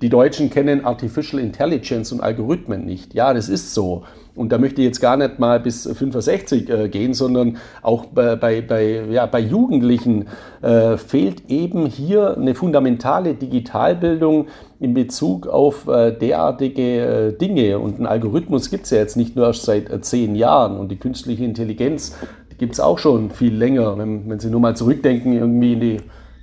die 0.03 0.09
Deutschen 0.09 0.49
kennen 0.49 0.85
Artificial 0.85 1.43
Intelligence 1.43 2.11
und 2.13 2.21
Algorithmen 2.23 2.87
nicht. 2.87 3.13
Ja, 3.13 3.35
das 3.35 3.49
ist 3.49 3.75
so. 3.75 4.05
Und 4.35 4.51
da 4.53 4.59
möchte 4.59 4.81
ich 4.81 4.87
jetzt 4.87 5.01
gar 5.01 5.19
nicht 5.19 5.39
mal 5.39 5.61
bis 5.61 5.83
65 5.83 6.71
äh, 6.71 6.89
gehen, 6.89 7.13
sondern 7.13 7.59
auch 7.83 8.07
bei, 8.07 8.37
bei, 8.37 8.63
bei, 8.63 9.03
ja, 9.11 9.27
bei 9.27 9.41
Jugendlichen 9.41 10.29
äh, 10.63 10.97
fehlt 10.97 11.51
eben 11.51 11.85
hier 11.85 12.37
eine 12.37 12.55
fundamentale 12.55 13.35
Digitalbildung 13.35 14.47
in 14.79 14.95
Bezug 14.95 15.47
auf 15.47 15.87
äh, 15.89 16.13
derartige 16.13 16.83
äh, 16.83 17.33
Dinge. 17.33 17.79
Und 17.79 17.97
einen 17.97 18.07
Algorithmus 18.07 18.71
gibt 18.71 18.85
es 18.85 18.91
ja 18.91 18.99
jetzt 18.99 19.17
nicht 19.17 19.37
nur 19.37 19.47
erst 19.49 19.65
seit 19.65 19.91
äh, 19.91 20.01
zehn 20.01 20.35
Jahren. 20.35 20.79
Und 20.79 20.91
die 20.91 20.97
künstliche 20.97 21.45
Intelligenz 21.45 22.17
gibt 22.57 22.73
es 22.73 22.81
auch 22.81 22.99
schon 22.99 23.31
viel 23.31 23.55
länger. 23.55 23.99
Wenn, 23.99 24.31
wenn 24.31 24.41
Sie 24.41 24.49
nur 24.49 24.61
mal 24.61 24.77
zurückdenken, 24.77 25.35
irgendwie 25.35 25.73
in 25.75 25.81
die, 25.81 25.97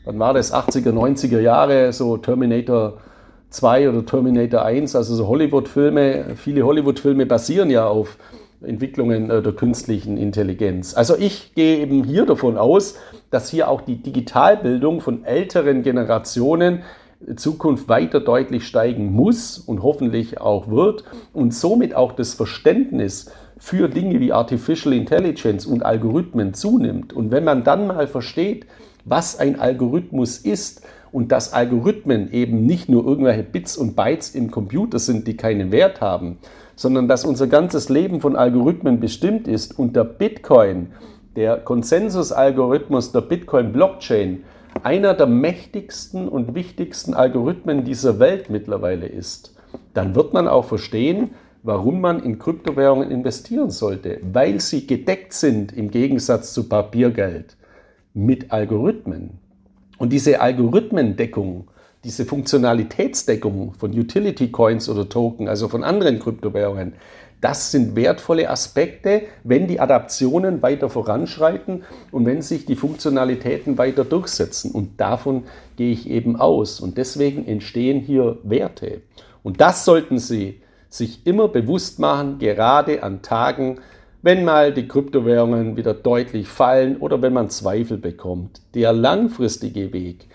wann 0.06 0.20
war 0.20 0.36
das, 0.36 0.54
80er, 0.54 0.92
90er 0.92 1.40
Jahre, 1.40 1.92
so 1.94 2.18
Terminator 2.18 3.00
2 3.50 3.90
oder 3.90 4.06
Terminator 4.06 4.64
1, 4.64 4.96
also 4.96 5.16
so 5.16 5.28
Hollywood-Filme, 5.28 6.36
viele 6.36 6.64
Hollywood-Filme 6.64 7.26
basieren 7.26 7.70
ja 7.70 7.88
auf 7.88 8.18
Entwicklungen 8.62 9.30
der 9.30 9.54
künstlichen 9.54 10.18
Intelligenz. 10.18 10.96
Also 10.96 11.16
ich 11.16 11.54
gehe 11.54 11.80
eben 11.80 12.04
hier 12.04 12.26
davon 12.26 12.58
aus, 12.58 12.96
dass 13.30 13.50
hier 13.50 13.70
auch 13.70 13.82
die 13.82 14.02
Digitalbildung 14.02 15.02
von 15.02 15.24
älteren 15.26 15.84
Generationen 15.84 16.84
in 17.26 17.38
Zukunft 17.38 17.88
weiter 17.88 18.20
deutlich 18.20 18.68
steigen 18.68 19.12
muss 19.12 19.58
und 19.58 19.82
hoffentlich 19.84 20.40
auch 20.40 20.70
wird 20.70 21.04
und 21.34 21.54
somit 21.54 21.96
auch 21.96 22.12
das 22.12 22.34
Verständnis 22.34 23.32
für 23.58 23.90
Dinge 23.90 24.20
wie 24.20 24.34
Artificial 24.34 24.94
Intelligence 24.94 25.66
und 25.66 25.84
Algorithmen 25.84 26.54
zunimmt. 26.54 27.14
Und 27.14 27.32
wenn 27.32 27.44
man 27.44 27.64
dann 27.64 27.88
mal 27.88 28.08
versteht, 28.08 28.68
was 29.06 29.40
ein 29.40 29.60
Algorithmus 29.60 30.38
ist, 30.38 30.82
und 31.18 31.32
dass 31.32 31.52
Algorithmen 31.52 32.32
eben 32.32 32.68
nicht 32.68 32.90
nur 32.90 33.04
irgendwelche 33.04 33.42
Bits 33.42 33.76
und 33.76 33.96
Bytes 33.96 34.36
im 34.36 34.52
Computer 34.52 35.00
sind, 35.00 35.26
die 35.26 35.36
keinen 35.36 35.72
Wert 35.72 36.00
haben, 36.00 36.38
sondern 36.76 37.08
dass 37.08 37.26
unser 37.26 37.48
ganzes 37.48 37.90
Leben 37.90 38.22
von 38.22 38.36
Algorithmen 38.36 39.00
bestimmt 39.00 39.48
ist 39.48 39.80
und 39.80 39.96
der 39.96 40.04
Bitcoin, 40.04 40.92
der 41.36 41.58
Konsensusalgorithmus 41.58 43.14
der 43.14 43.22
Bitcoin-Blockchain, 43.22 44.44
einer 44.84 45.16
der 45.16 45.26
mächtigsten 45.26 46.30
und 46.30 46.54
wichtigsten 46.54 47.16
Algorithmen 47.16 47.84
dieser 47.84 48.20
Welt 48.20 48.52
mittlerweile 48.52 49.08
ist, 49.08 49.56
dann 49.96 50.14
wird 50.14 50.34
man 50.34 50.48
auch 50.48 50.66
verstehen, 50.66 51.32
warum 51.64 52.00
man 52.00 52.22
in 52.22 52.38
Kryptowährungen 52.38 53.10
investieren 53.10 53.72
sollte, 53.72 54.20
weil 54.22 54.60
sie 54.60 54.86
gedeckt 54.86 55.34
sind 55.34 55.76
im 55.76 55.90
Gegensatz 55.90 56.54
zu 56.54 56.70
Papiergeld 56.70 57.58
mit 58.14 58.52
Algorithmen. 58.52 59.40
Und 59.98 60.14
diese 60.14 60.42
Algorithmendeckung, 60.42 61.68
diese 62.04 62.26
Funktionalitätsdeckung 62.26 63.74
von 63.78 63.92
Utility 63.92 64.52
Coins 64.52 64.88
oder 64.90 65.10
Token, 65.10 65.48
also 65.48 65.68
von 65.68 65.84
anderen 65.84 66.20
Kryptowährungen, 66.20 66.94
das 67.42 67.72
sind 67.72 67.96
wertvolle 67.96 68.50
Aspekte, 68.50 69.24
wenn 69.44 69.68
die 69.68 69.80
Adaptionen 69.80 70.64
weiter 70.64 70.90
voranschreiten 70.90 71.84
und 72.12 72.26
wenn 72.26 72.42
sich 72.42 72.66
die 72.66 72.76
Funktionalitäten 72.76 73.78
weiter 73.78 74.04
durchsetzen. 74.06 74.72
Und 74.72 75.00
davon 75.00 75.44
gehe 75.76 75.92
ich 75.92 76.10
eben 76.10 76.36
aus. 76.36 76.80
Und 76.80 76.98
deswegen 76.98 77.48
entstehen 77.48 78.00
hier 78.00 78.40
Werte. 78.44 79.02
Und 79.44 79.62
das 79.62 79.86
sollten 79.86 80.18
Sie 80.18 80.62
sich 80.90 81.28
immer 81.28 81.48
bewusst 81.48 82.00
machen, 82.00 82.40
gerade 82.40 83.04
an 83.04 83.22
Tagen, 83.22 83.80
wenn 84.22 84.44
mal 84.44 84.74
die 84.74 84.88
Kryptowährungen 84.88 85.78
wieder 85.78 85.94
deutlich 85.94 86.48
fallen 86.48 86.98
oder 86.98 87.22
wenn 87.22 87.34
man 87.34 87.50
Zweifel 87.50 87.98
bekommt. 87.98 88.62
Der 88.74 88.94
langfristige 88.94 89.94
Weg, 89.94 90.28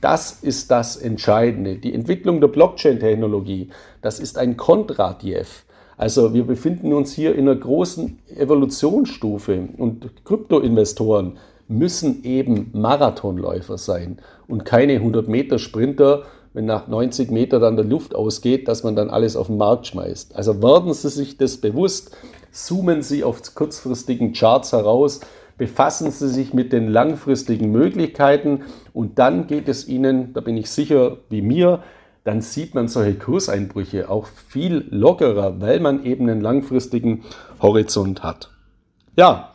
Das 0.00 0.42
ist 0.42 0.70
das 0.70 0.96
Entscheidende. 0.96 1.76
Die 1.76 1.92
Entwicklung 1.92 2.40
der 2.40 2.48
Blockchain-Technologie, 2.48 3.70
das 4.00 4.20
ist 4.20 4.38
ein 4.38 4.56
Kontradiev. 4.56 5.64
Also 5.96 6.32
wir 6.32 6.44
befinden 6.46 6.92
uns 6.92 7.12
hier 7.12 7.34
in 7.34 7.48
einer 7.48 7.58
großen 7.58 8.20
Evolutionsstufe 8.36 9.68
und 9.76 10.24
Kryptoinvestoren 10.24 11.38
müssen 11.66 12.22
eben 12.22 12.70
Marathonläufer 12.72 13.76
sein 13.76 14.18
und 14.46 14.64
keine 14.64 14.94
100 14.94 15.26
Meter 15.26 15.58
Sprinter, 15.58 16.22
wenn 16.54 16.64
nach 16.64 16.86
90 16.86 17.32
Meter 17.32 17.58
dann 17.58 17.76
der 17.76 17.84
Luft 17.84 18.14
ausgeht, 18.14 18.68
dass 18.68 18.84
man 18.84 18.94
dann 18.94 19.10
alles 19.10 19.34
auf 19.34 19.48
den 19.48 19.58
Markt 19.58 19.88
schmeißt. 19.88 20.36
Also 20.36 20.62
werden 20.62 20.94
Sie 20.94 21.08
sich 21.08 21.36
das 21.36 21.56
bewusst, 21.56 22.16
zoomen 22.50 23.02
Sie 23.02 23.24
auf 23.24 23.54
kurzfristigen 23.54 24.32
Charts 24.32 24.72
heraus, 24.72 25.20
befassen 25.56 26.10
Sie 26.10 26.28
sich 26.28 26.54
mit 26.54 26.72
den 26.72 26.88
langfristigen 26.88 27.70
Möglichkeiten 27.70 28.62
und 28.92 29.18
dann 29.18 29.46
geht 29.46 29.68
es 29.68 29.88
Ihnen, 29.88 30.32
da 30.32 30.40
bin 30.40 30.56
ich 30.56 30.70
sicher, 30.70 31.18
wie 31.28 31.42
mir, 31.42 31.82
dann 32.24 32.42
sieht 32.42 32.74
man 32.74 32.88
solche 32.88 33.14
Kurseinbrüche 33.14 34.10
auch 34.10 34.26
viel 34.26 34.86
lockerer, 34.90 35.60
weil 35.60 35.80
man 35.80 36.04
eben 36.04 36.28
einen 36.28 36.40
langfristigen 36.40 37.24
Horizont 37.60 38.22
hat. 38.22 38.50
Ja, 39.16 39.54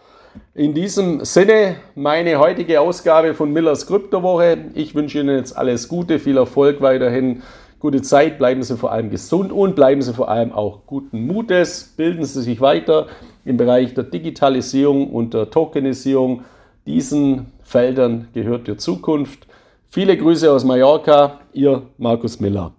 in 0.55 0.73
diesem 0.73 1.23
Sinne 1.23 1.75
meine 1.95 2.39
heutige 2.39 2.81
Ausgabe 2.81 3.35
von 3.35 3.53
Millers 3.53 3.85
Kryptowoche. 3.85 4.71
Ich 4.73 4.95
wünsche 4.95 5.19
Ihnen 5.19 5.37
jetzt 5.37 5.55
alles 5.55 5.87
Gute, 5.87 6.17
viel 6.19 6.37
Erfolg 6.37 6.81
weiterhin, 6.81 7.43
gute 7.83 8.01
Zeit, 8.01 8.37
bleiben 8.37 8.63
Sie 8.63 8.77
vor 8.77 8.93
allem 8.93 9.09
gesund 9.09 9.51
und 9.51 9.75
bleiben 9.75 10.01
Sie 10.01 10.13
vor 10.13 10.29
allem 10.29 10.53
auch 10.53 10.85
guten 10.85 11.27
Mutes, 11.27 11.93
bilden 11.97 12.23
Sie 12.23 12.41
sich 12.41 12.61
weiter 12.61 13.07
im 13.43 13.57
Bereich 13.57 13.93
der 13.93 14.05
Digitalisierung 14.05 15.09
und 15.09 15.33
der 15.33 15.49
Tokenisierung. 15.49 16.45
Diesen 16.87 17.47
Feldern 17.61 18.29
gehört 18.33 18.69
die 18.69 18.77
Zukunft. 18.77 19.47
Viele 19.89 20.15
Grüße 20.15 20.49
aus 20.49 20.63
Mallorca, 20.63 21.41
Ihr 21.51 21.81
Markus 21.97 22.39
Miller. 22.39 22.71